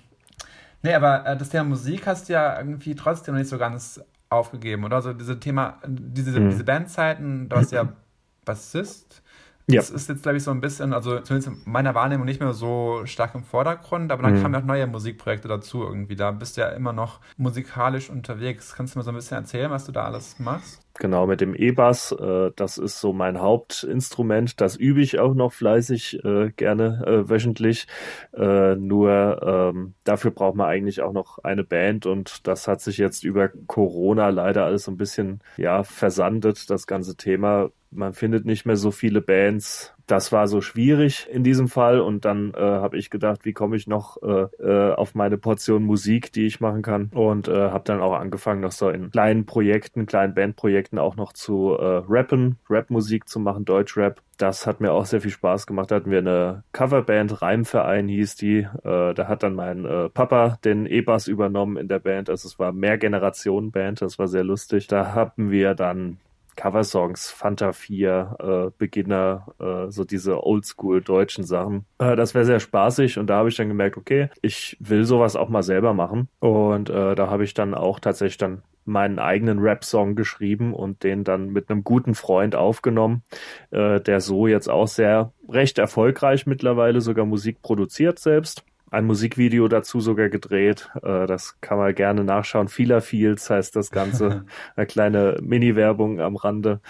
[0.81, 4.01] Nee, aber äh, das Thema Musik hast du ja irgendwie trotzdem noch nicht so ganz
[4.29, 4.97] aufgegeben, oder?
[4.97, 6.49] Also diese Thema, diese, mhm.
[6.49, 7.93] diese Bandzeiten, du hast ja
[8.45, 9.21] Bassist.
[9.69, 9.81] Ja.
[9.81, 12.53] Das ist jetzt, glaube ich, so ein bisschen, also zumindest in meiner Wahrnehmung nicht mehr
[12.53, 14.41] so stark im Vordergrund, aber dann mhm.
[14.41, 16.15] kamen ja auch neue Musikprojekte dazu irgendwie.
[16.15, 18.73] Da bist du ja immer noch musikalisch unterwegs.
[18.75, 20.81] Kannst du mir so ein bisschen erzählen, was du da alles machst?
[20.99, 24.59] Genau, mit dem E-Bass, äh, das ist so mein Hauptinstrument.
[24.59, 27.87] Das übe ich auch noch fleißig, äh, gerne äh, wöchentlich.
[28.33, 32.97] Äh, nur ähm, dafür braucht man eigentlich auch noch eine Band und das hat sich
[32.97, 37.69] jetzt über Corona leider alles so ein bisschen ja versandet, das ganze Thema.
[37.91, 42.25] Man findet nicht mehr so viele Bands, das war so schwierig in diesem Fall und
[42.25, 46.31] dann äh, habe ich gedacht, wie komme ich noch äh, äh, auf meine Portion Musik,
[46.31, 50.05] die ich machen kann und äh, habe dann auch angefangen, noch so in kleinen Projekten,
[50.05, 54.21] kleinen Bandprojekten auch noch zu äh, rappen, Rapmusik zu machen, Deutschrap.
[54.37, 55.91] Das hat mir auch sehr viel Spaß gemacht.
[55.91, 58.59] Da hatten wir eine Coverband, Reimverein hieß die.
[58.83, 62.29] Äh, da hat dann mein äh, Papa den E-Bass übernommen in der Band.
[62.29, 64.87] Also es war mehr Generationen Band, das war sehr lustig.
[64.87, 66.17] Da haben wir dann
[66.59, 71.85] Coversongs, Fanta 4, äh, Beginner, äh, so diese oldschool deutschen Sachen.
[71.99, 75.37] Äh, das wäre sehr spaßig und da habe ich dann gemerkt, okay, ich will sowas
[75.37, 76.27] auch mal selber machen.
[76.39, 81.23] Und äh, da habe ich dann auch tatsächlich dann meinen eigenen Rap-Song geschrieben und den
[81.23, 83.23] dann mit einem guten Freund aufgenommen,
[83.71, 89.67] äh, der so jetzt auch sehr recht erfolgreich mittlerweile sogar Musik produziert selbst ein Musikvideo
[89.67, 90.89] dazu sogar gedreht.
[91.03, 92.67] Äh, das kann man gerne nachschauen.
[92.67, 94.45] Fila Fields heißt das Ganze.
[94.75, 96.81] Eine kleine Mini-Werbung am Rande.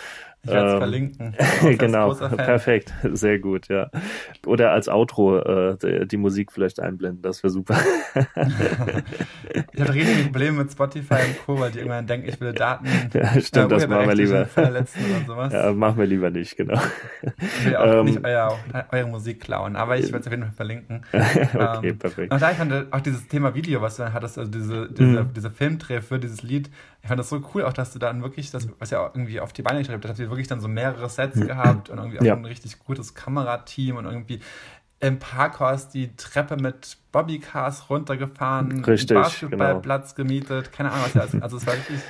[0.43, 1.36] Ich werde es ähm, verlinken.
[1.78, 3.89] genau, perfekt, sehr gut, ja.
[4.45, 7.78] Oder als Outro äh, die, die, Musik vielleicht einblenden, das wäre super.
[9.73, 12.88] ich hatte riesige Probleme mit Spotify und Co., weil die irgendwann denken, ich will Daten.
[13.13, 14.47] Ja, stimmt, das machen wir lieber.
[15.52, 16.80] Ja, machen wir lieber nicht, genau.
[17.38, 18.58] Ich will auch ähm, nicht euer,
[18.91, 21.02] eure Musik klauen, aber ich werde es auf jeden Fall verlinken.
[21.12, 22.32] okay, ähm, perfekt.
[22.32, 25.23] Und da ich fand auch dieses Thema Video, was du dann hattest, also diese, diese,
[25.23, 25.34] mhm.
[25.34, 26.69] diese Filmdreh für dieses Lied,
[27.02, 29.39] ich fand das so cool, auch dass du dann wirklich, das, was ja auch irgendwie
[29.39, 32.23] auf die Beine geschrieben hast, ihr wirklich dann so mehrere Sets gehabt und irgendwie auch
[32.23, 32.35] ja.
[32.35, 34.39] ein richtig gutes Kamerateam und irgendwie
[34.99, 40.27] im Parkhaus die Treppe mit Bobbycars runtergefahren, richtig, Basketballplatz genau.
[40.27, 41.41] gemietet, keine Ahnung was ja ist.
[41.41, 42.01] Also es war wirklich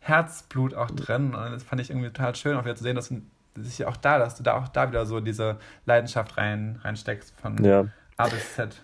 [0.00, 3.12] Herzblut auch drin und das fand ich irgendwie total schön, auch wieder zu sehen, dass
[3.56, 7.62] sich auch da, dass du da auch da wieder so diese Leidenschaft rein reinsteckst von
[7.64, 7.86] ja.
[8.16, 8.80] A bis Z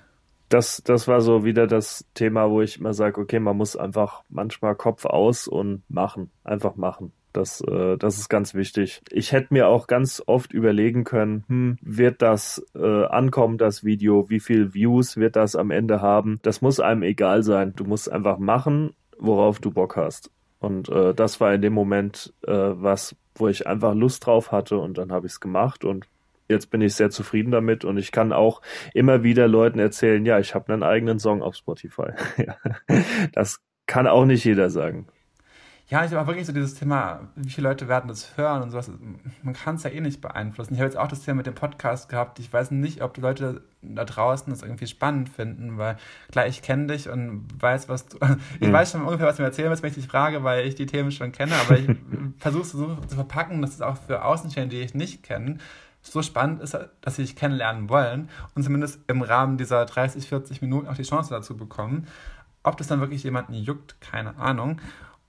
[0.55, 4.23] das, das war so wieder das Thema, wo ich immer sage, okay, man muss einfach
[4.29, 7.13] manchmal Kopf aus und machen, einfach machen.
[7.35, 9.03] Das, äh, das ist ganz wichtig.
[9.11, 14.31] Ich hätte mir auch ganz oft überlegen können, hm, wird das äh, ankommen, das Video?
[14.31, 16.39] Wie viel Views wird das am Ende haben?
[16.43, 17.73] Das muss einem egal sein.
[17.75, 20.31] Du musst einfach machen, worauf du Bock hast.
[20.61, 24.79] Und äh, das war in dem Moment äh, was, wo ich einfach Lust drauf hatte
[24.79, 26.07] und dann habe ich es gemacht und
[26.49, 28.63] jetzt bin ich sehr zufrieden damit und ich kann auch
[28.95, 32.11] immer wieder Leuten erzählen, ja, ich habe einen eigenen Song auf Spotify.
[33.33, 35.07] das kann auch nicht jeder sagen.
[35.89, 38.91] Ja, ich habe wirklich so dieses Thema, wie viele Leute werden das hören und sowas.
[39.43, 40.73] Man kann es ja eh nicht beeinflussen.
[40.73, 42.39] Ich habe jetzt auch das Thema mit dem Podcast gehabt.
[42.39, 45.99] Ich weiß nicht, ob die Leute da draußen das irgendwie spannend finden, weil
[46.33, 48.19] klar, ich kenne dich und weiß, was du.
[48.61, 48.73] Ich mhm.
[48.73, 50.87] weiß schon ungefähr, was du mir erzählen willst, wenn ich dich frage, weil ich die
[50.87, 51.91] Themen schon kenne, aber ich
[52.39, 55.59] versuche es so zu verpacken, dass es auch für Außenstehende, die ich nicht kenne,
[56.01, 60.63] so spannend ist, dass sie dich kennenlernen wollen und zumindest im Rahmen dieser 30, 40
[60.63, 62.07] Minuten auch die Chance dazu bekommen.
[62.63, 64.81] Ob das dann wirklich jemanden juckt, keine Ahnung.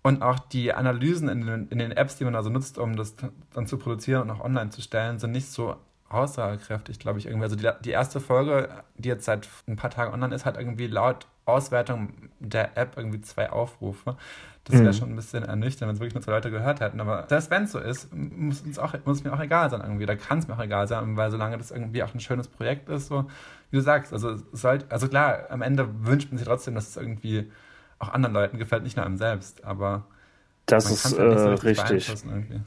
[0.05, 3.15] Und auch die Analysen in den, in den Apps, die man also nutzt, um das
[3.55, 5.77] dann zu produzieren und auch online zu stellen, sind nicht so
[6.09, 7.45] aussagekräftig, glaube ich, irgendwie.
[7.45, 10.85] Also die, die erste Folge, die jetzt seit ein paar Tagen online ist, hat irgendwie
[10.85, 14.15] laut Auswertung der App irgendwie zwei Aufrufe.
[14.65, 14.93] Das wäre mhm.
[14.93, 17.01] schon ein bisschen ernüchternd, wenn es wirklich nur zwei Leute gehört hätten.
[17.01, 19.81] Aber selbst wenn es so ist, muss, uns auch, muss es mir auch egal sein
[19.81, 20.05] irgendwie.
[20.05, 22.89] Da kann es mir auch egal sein, weil solange das irgendwie auch ein schönes Projekt
[22.89, 23.23] ist, so
[23.71, 26.95] wie du sagst, also sollte, also klar, am Ende wünscht man sich trotzdem, dass es
[26.95, 27.51] irgendwie
[27.99, 30.05] auch anderen Leuten gefällt, nicht nur einem selbst, aber
[30.65, 32.11] das ist halt so richtig.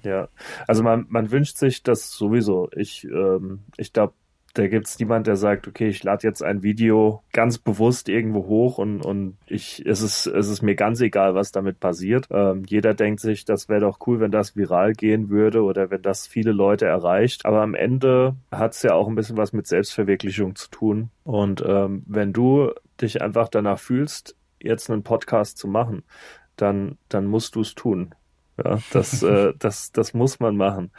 [0.02, 0.28] Ja,
[0.66, 2.70] also man, man wünscht sich das sowieso.
[2.76, 4.14] Ich, ähm, ich glaube,
[4.54, 8.46] Da gibt es niemand, der sagt, okay, ich lade jetzt ein Video ganz bewusst irgendwo
[8.46, 12.26] hoch und, und ich, es ist, es ist mir ganz egal, was damit passiert.
[12.30, 16.02] Ähm, jeder denkt sich, das wäre doch cool, wenn das viral gehen würde oder wenn
[16.02, 17.46] das viele Leute erreicht.
[17.46, 21.10] Aber am Ende hat es ja auch ein bisschen was mit Selbstverwirklichung zu tun.
[21.24, 26.02] Und ähm, wenn du dich einfach danach fühlst, jetzt einen Podcast zu machen,
[26.56, 28.14] dann, dann musst du es tun.
[28.62, 30.90] Ja, das, äh, das, das muss man machen.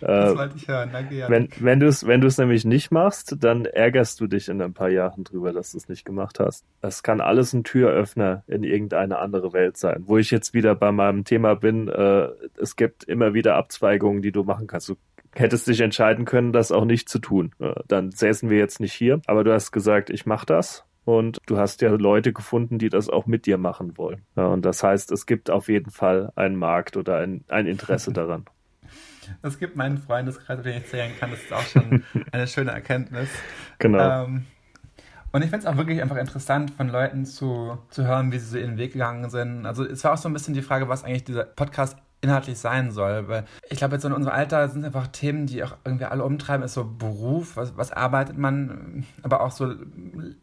[0.00, 1.14] das äh, wollte ich hören, danke.
[1.14, 1.30] Ja.
[1.30, 4.90] Wenn, wenn du es wenn nämlich nicht machst, dann ärgerst du dich in ein paar
[4.90, 6.64] Jahren drüber, dass du es nicht gemacht hast.
[6.82, 10.02] Es kann alles ein Türöffner in irgendeine andere Welt sein.
[10.06, 12.28] Wo ich jetzt wieder bei meinem Thema bin, äh,
[12.60, 14.90] es gibt immer wieder Abzweigungen, die du machen kannst.
[14.90, 14.96] Du
[15.34, 17.52] hättest dich entscheiden können, das auch nicht zu tun.
[17.88, 21.56] Dann säßen wir jetzt nicht hier, aber du hast gesagt, ich mache das und du
[21.56, 24.22] hast ja Leute gefunden, die das auch mit dir machen wollen.
[24.34, 28.12] Ja, und das heißt, es gibt auf jeden Fall einen Markt oder ein, ein Interesse
[28.12, 28.44] daran.
[29.40, 31.30] Es gibt meinen Freundeskreis, den ich zählen kann.
[31.30, 33.28] Das ist auch schon eine schöne Erkenntnis.
[33.78, 34.24] Genau.
[34.24, 34.46] Ähm,
[35.30, 38.46] und ich finde es auch wirklich einfach interessant, von Leuten zu, zu hören, wie sie
[38.46, 39.64] so ihren Weg gegangen sind.
[39.64, 42.90] Also es war auch so ein bisschen die Frage, was eigentlich dieser Podcast inhaltlich sein
[42.90, 43.28] soll.
[43.28, 46.24] Weil ich glaube, jetzt so in unserem Alter sind einfach Themen, die auch irgendwie alle
[46.24, 49.74] umtreiben, ist so Beruf, was, was arbeitet man, aber auch so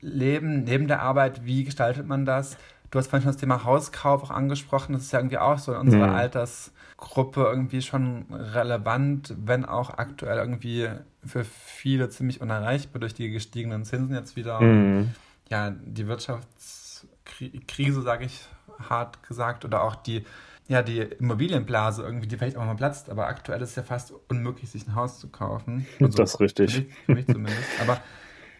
[0.01, 2.57] Leben neben der Arbeit, wie gestaltet man das?
[2.93, 4.93] Du hast vorhin schon das Thema Hauskauf auch angesprochen.
[4.93, 6.13] Das ist ja irgendwie auch so in unserer mhm.
[6.15, 10.89] Altersgruppe irgendwie schon relevant, wenn auch aktuell irgendwie
[11.25, 14.61] für viele ziemlich unerreichbar durch die gestiegenen Zinsen jetzt wieder.
[14.61, 15.15] Mhm.
[15.49, 18.45] Ja, die Wirtschaftskrise, sage ich
[18.77, 20.23] hart gesagt, oder auch die
[20.67, 24.13] ja, die Immobilienblase irgendwie, die vielleicht auch mal platzt, aber aktuell ist es ja fast
[24.29, 25.85] unmöglich, sich ein Haus zu kaufen.
[26.01, 26.73] Also, das ist richtig.
[26.73, 27.81] Für mich, für mich zumindest.
[27.81, 28.01] Aber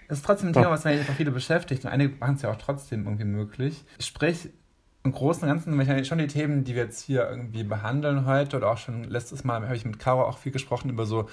[0.08, 2.58] es ist trotzdem ein Thema, was einfach viele beschäftigt und einige machen es ja auch
[2.58, 3.86] trotzdem irgendwie möglich.
[4.00, 4.50] Sprich,
[5.04, 8.58] im Großen und Ganzen wahrscheinlich schon die Themen, die wir jetzt hier irgendwie behandeln heute
[8.58, 11.28] oder auch schon letztes Mal habe ich mit Caro auch viel gesprochen über so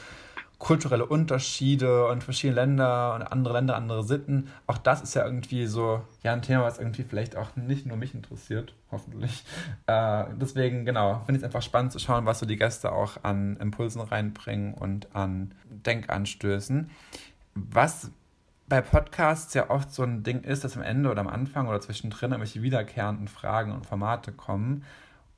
[0.60, 4.48] kulturelle Unterschiede und verschiedene Länder und andere Länder, andere Sitten.
[4.66, 7.96] Auch das ist ja irgendwie so ja ein Thema, was irgendwie vielleicht auch nicht nur
[7.96, 9.44] mich interessiert, hoffentlich.
[9.86, 13.24] Äh, deswegen, genau, finde ich es einfach spannend zu schauen, was so die Gäste auch
[13.24, 16.90] an Impulsen reinbringen und an Denkanstößen.
[17.54, 18.10] Was
[18.68, 21.80] bei Podcasts ja oft so ein Ding ist, dass am Ende oder am Anfang oder
[21.80, 24.84] zwischendrin irgendwelche wiederkehrenden Fragen und Formate kommen.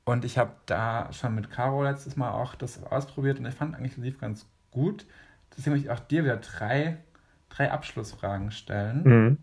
[0.03, 3.73] Und ich habe da schon mit Caro letztes Mal auch das ausprobiert und ich fand
[3.73, 5.05] eigentlich, lief ganz gut.
[5.55, 6.97] Deswegen möchte ich auch dir wieder drei,
[7.49, 9.37] drei Abschlussfragen stellen, mhm.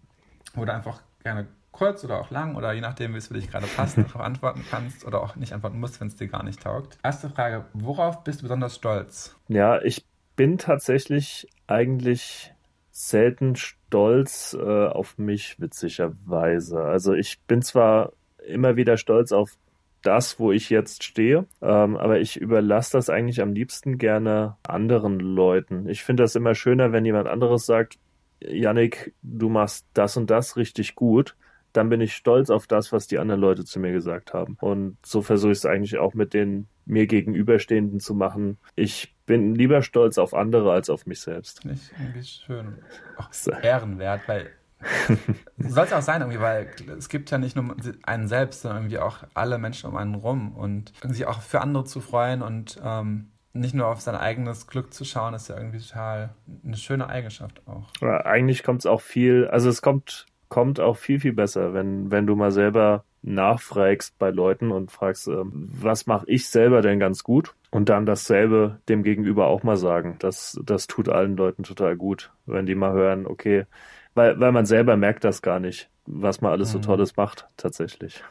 [0.55, 3.51] wo du einfach gerne kurz oder auch lang oder je nachdem, wie es für dich
[3.51, 6.63] gerade passt, darauf antworten kannst oder auch nicht antworten musst, wenn es dir gar nicht
[6.63, 6.99] taugt.
[7.03, 9.37] Erste Frage, worauf bist du besonders stolz?
[9.49, 10.05] Ja, ich
[10.37, 12.53] bin tatsächlich eigentlich
[12.91, 16.83] selten stolz äh, auf mich, witzigerweise.
[16.83, 18.13] Also ich bin zwar
[18.47, 19.57] immer wieder stolz auf
[20.03, 21.47] das, wo ich jetzt stehe.
[21.61, 25.89] Ähm, aber ich überlasse das eigentlich am liebsten gerne anderen Leuten.
[25.89, 27.99] Ich finde das immer schöner, wenn jemand anderes sagt,
[28.41, 31.37] Yannick, du machst das und das richtig gut.
[31.73, 34.57] Dann bin ich stolz auf das, was die anderen Leute zu mir gesagt haben.
[34.61, 38.59] Und so versuche ich es eigentlich auch mit den mir gegenüberstehenden zu machen.
[38.75, 41.61] Ich bin lieber stolz auf andere als auf mich selbst.
[41.63, 42.79] Finde ich irgendwie schön.
[43.17, 43.31] Auch
[43.63, 44.51] ehrenwert, weil
[45.59, 48.99] soll es auch sein, irgendwie, weil es gibt ja nicht nur einen selbst, sondern irgendwie
[48.99, 53.31] auch alle Menschen um einen rum und sich auch für andere zu freuen und ähm,
[53.53, 56.31] nicht nur auf sein eigenes Glück zu schauen, ist ja irgendwie total
[56.65, 57.89] eine schöne Eigenschaft auch.
[58.01, 62.11] Ja, eigentlich kommt es auch viel, also es kommt, kommt auch viel, viel besser, wenn,
[62.11, 66.99] wenn du mal selber nachfragst bei Leuten und fragst, ähm, was mache ich selber denn
[66.99, 67.55] ganz gut?
[67.71, 70.17] Und dann dasselbe dem Gegenüber auch mal sagen.
[70.19, 73.67] Das, das tut allen Leuten total gut, wenn die mal hören, okay,
[74.15, 76.83] weil, weil man selber merkt das gar nicht, was man alles so mhm.
[76.83, 78.23] Tolles macht, tatsächlich.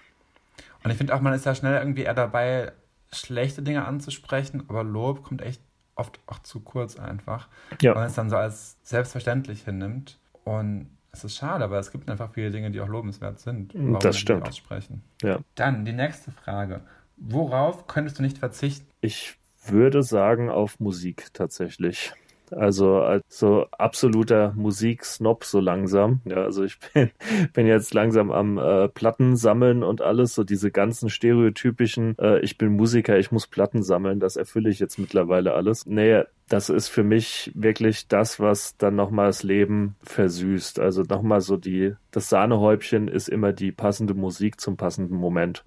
[0.83, 2.71] Und ich finde auch, man ist ja schnell irgendwie eher dabei,
[3.11, 5.61] schlechte Dinge anzusprechen, aber Lob kommt echt
[5.95, 7.47] oft auch zu kurz einfach.
[7.81, 7.91] Ja.
[7.91, 10.17] Weil man es dann so als selbstverständlich hinnimmt.
[10.45, 13.73] Und es ist schade, aber es gibt einfach viele Dinge, die auch lobenswert sind.
[14.01, 14.47] Das stimmt.
[14.47, 15.03] Aussprechen.
[15.21, 15.39] Ja.
[15.55, 16.81] Dann die nächste Frage.
[17.17, 18.87] Worauf könntest du nicht verzichten?
[19.01, 22.13] Ich würde sagen auf Musik tatsächlich.
[22.51, 26.21] Also als so absoluter Musiksnob so langsam.
[26.25, 27.11] Ja, also ich bin,
[27.53, 32.57] bin jetzt langsam am äh, Platten sammeln und alles, so diese ganzen stereotypischen, äh, ich
[32.57, 35.85] bin Musiker, ich muss Platten sammeln, das erfülle ich jetzt mittlerweile alles.
[35.85, 40.79] Nee, das ist für mich wirklich das, was dann nochmal das Leben versüßt.
[40.79, 45.63] Also nochmal so die, das Sahnehäubchen ist immer die passende Musik zum passenden Moment.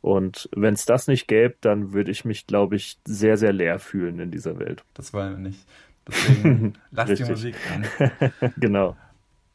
[0.00, 3.78] Und wenn es das nicht gäbe, dann würde ich mich, glaube ich, sehr, sehr leer
[3.78, 4.84] fühlen in dieser Welt.
[4.94, 5.66] Das wollen wir nicht.
[6.08, 8.52] Deswegen lass die Musik an.
[8.56, 8.96] genau.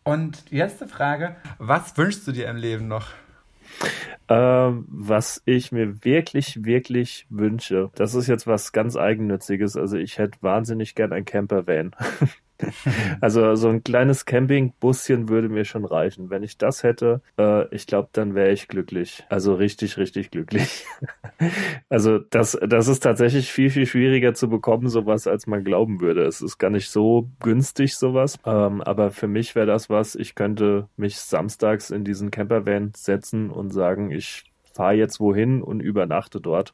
[0.03, 3.07] Und die letzte Frage: Was wünschst du dir im Leben noch?
[4.29, 9.75] Ähm, was ich mir wirklich, wirklich wünsche, das ist jetzt was ganz Eigennütziges.
[9.75, 11.95] Also, ich hätte wahnsinnig gern ein Camper-Van.
[13.21, 16.29] also so ein kleines Campingbusschen würde mir schon reichen.
[16.29, 19.25] Wenn ich das hätte, äh, ich glaube, dann wäre ich glücklich.
[19.29, 20.85] Also richtig, richtig glücklich.
[21.89, 26.25] also das, das ist tatsächlich viel, viel schwieriger zu bekommen, sowas, als man glauben würde.
[26.25, 28.39] Es ist gar nicht so günstig, sowas.
[28.45, 33.49] Ähm, aber für mich wäre das was, ich könnte mich samstags in diesen Campervan setzen
[33.49, 36.73] und sagen, ich fahre jetzt wohin und übernachte dort.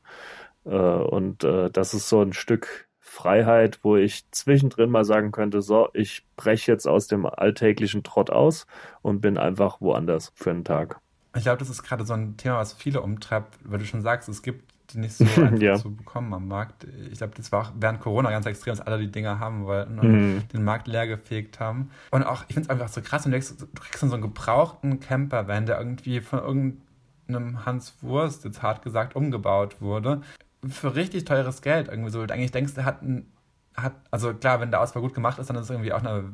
[0.65, 5.63] Äh, und äh, das ist so ein Stück Freiheit, wo ich zwischendrin mal sagen könnte,
[5.63, 8.67] so, ich breche jetzt aus dem alltäglichen Trott aus
[9.01, 10.99] und bin einfach woanders für einen Tag.
[11.35, 14.29] Ich glaube, das ist gerade so ein Thema, was viele umtreibt, weil du schon sagst,
[14.29, 15.75] es gibt die nicht so einfach ja.
[15.75, 16.85] zu bekommen am Markt.
[17.11, 19.99] Ich glaube, das war auch während Corona ganz extrem, dass alle die Dinger haben wollten
[19.99, 20.47] und mhm.
[20.53, 21.89] den Markt leer gefegt haben.
[22.11, 24.15] Und auch, ich finde es einfach so krass, und du, denkst, du kriegst dann so
[24.15, 30.21] einen gebrauchten Campervan, der irgendwie von irgendeinem Hans Wurst, jetzt hart gesagt, umgebaut wurde
[30.67, 32.21] für richtig teures Geld irgendwie so.
[32.21, 33.31] Eigentlich denkst du, hat ein,
[33.75, 36.25] hat, also klar, wenn der Ausbau gut gemacht ist, dann ist es irgendwie auch eine,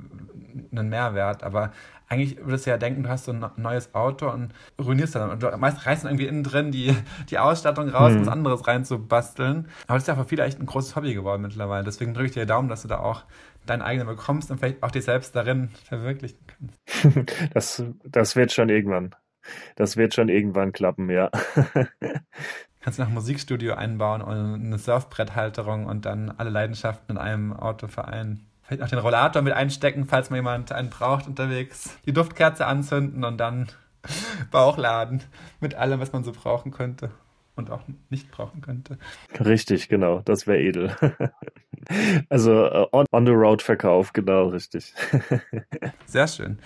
[0.71, 1.71] ein Mehrwert, aber
[2.07, 5.31] eigentlich würdest du ja denken, du hast so ein neues Auto und ruinierst dann.
[5.31, 6.95] Und du meist reißt dann irgendwie innen drin die,
[7.29, 8.21] die Ausstattung raus, um mhm.
[8.21, 9.67] was anderes reinzubasteln.
[9.87, 11.83] Aber das ist ja für viele echt ein großes Hobby geworden mittlerweile.
[11.83, 13.23] Deswegen drücke ich dir die Daumen, dass du da auch
[13.65, 17.31] deinen eigenen bekommst und vielleicht auch dich selbst darin verwirklichen kannst.
[17.53, 19.15] Das, das wird schon irgendwann.
[19.75, 21.29] Das wird schon irgendwann klappen, ja.
[22.85, 27.51] kannst du noch ein Musikstudio einbauen und eine Surfbretthalterung und dann alle Leidenschaften in einem
[27.51, 28.45] Auto vereinen.
[28.61, 31.97] Vielleicht auch den Rollator mit einstecken, falls mal jemand einen braucht unterwegs.
[32.05, 33.69] Die Duftkerze anzünden und dann
[34.51, 35.23] Bauchladen
[35.61, 37.09] mit allem, was man so brauchen könnte
[37.55, 37.81] und auch
[38.11, 38.99] nicht brauchen könnte.
[39.43, 40.21] Richtig, genau.
[40.23, 40.95] Das wäre edel.
[42.29, 44.93] also uh, on, on the road Verkauf, genau, richtig.
[46.05, 46.59] Sehr schön.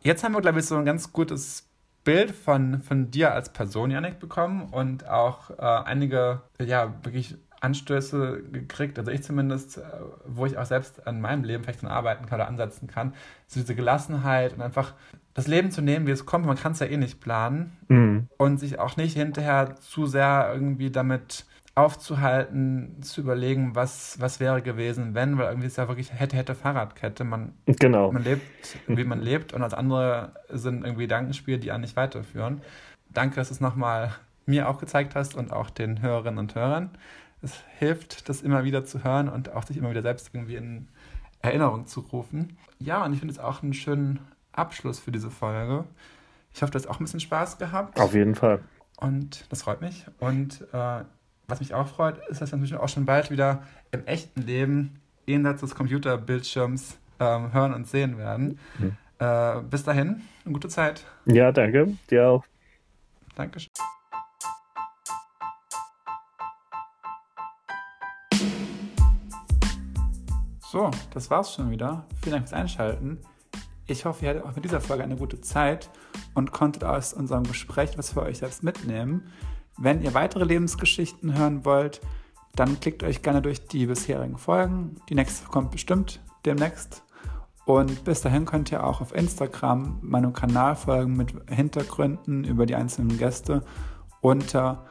[0.00, 1.68] Jetzt haben wir, glaube ich, so ein ganz gutes
[2.04, 8.42] Bild von, von dir als Person, Janik, bekommen und auch äh, einige, ja, wirklich Anstöße
[8.50, 9.82] gekriegt, also ich zumindest, äh,
[10.26, 13.14] wo ich auch selbst an meinem Leben vielleicht dann arbeiten kann oder ansetzen kann.
[13.46, 14.94] So diese Gelassenheit und einfach
[15.34, 16.44] das Leben zu nehmen, wie es kommt.
[16.44, 18.28] Man kann es ja eh nicht planen mhm.
[18.36, 24.60] und sich auch nicht hinterher zu sehr irgendwie damit aufzuhalten, zu überlegen, was, was wäre
[24.60, 27.24] gewesen, wenn, weil irgendwie ist ja wirklich hätte, hätte Fahrradkette.
[27.24, 28.12] Man, genau.
[28.12, 28.42] man lebt,
[28.86, 32.60] wie man lebt und als andere sind irgendwie Gedankenspiele, die einen nicht weiterführen.
[33.08, 34.14] Danke, dass du es nochmal
[34.44, 36.90] mir auch gezeigt hast und auch den Hörerinnen und Hörern.
[37.40, 40.88] Es hilft, das immer wieder zu hören und auch sich immer wieder selbst irgendwie in
[41.40, 42.58] Erinnerung zu rufen.
[42.78, 44.20] Ja, und ich finde es auch einen schönen
[44.52, 45.84] Abschluss für diese Folge.
[46.54, 47.98] Ich hoffe, du hast auch ein bisschen Spaß gehabt.
[47.98, 48.60] Auf jeden Fall.
[48.98, 50.06] Und das freut mich.
[50.20, 51.02] Und äh,
[51.48, 55.00] was mich auch freut, ist, dass wir natürlich auch schon bald wieder im echten Leben
[55.26, 58.58] jenseits des Computerbildschirms ähm, hören und sehen werden.
[58.78, 58.96] Mhm.
[59.18, 61.04] Äh, bis dahin, eine gute Zeit.
[61.26, 61.96] Ja, danke.
[62.10, 62.44] Dir auch.
[63.34, 63.70] Dankeschön.
[70.72, 72.06] So, das war's schon wieder.
[72.22, 73.18] Vielen Dank fürs Einschalten.
[73.86, 75.90] Ich hoffe, ihr hattet auch mit dieser Folge eine gute Zeit
[76.34, 79.30] und konntet aus unserem Gespräch was für euch selbst mitnehmen.
[79.78, 82.00] Wenn ihr weitere Lebensgeschichten hören wollt,
[82.54, 84.96] dann klickt euch gerne durch die bisherigen Folgen.
[85.08, 87.02] Die nächste kommt bestimmt demnächst.
[87.64, 92.74] Und bis dahin könnt ihr auch auf Instagram meinem Kanal folgen mit Hintergründen über die
[92.74, 93.62] einzelnen Gäste
[94.20, 94.86] unter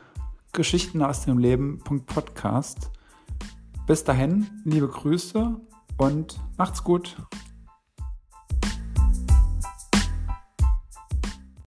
[0.53, 2.91] Geschichten aus dem Leben.podcast.
[3.87, 5.59] Bis dahin, liebe Grüße
[5.97, 7.17] und macht's gut.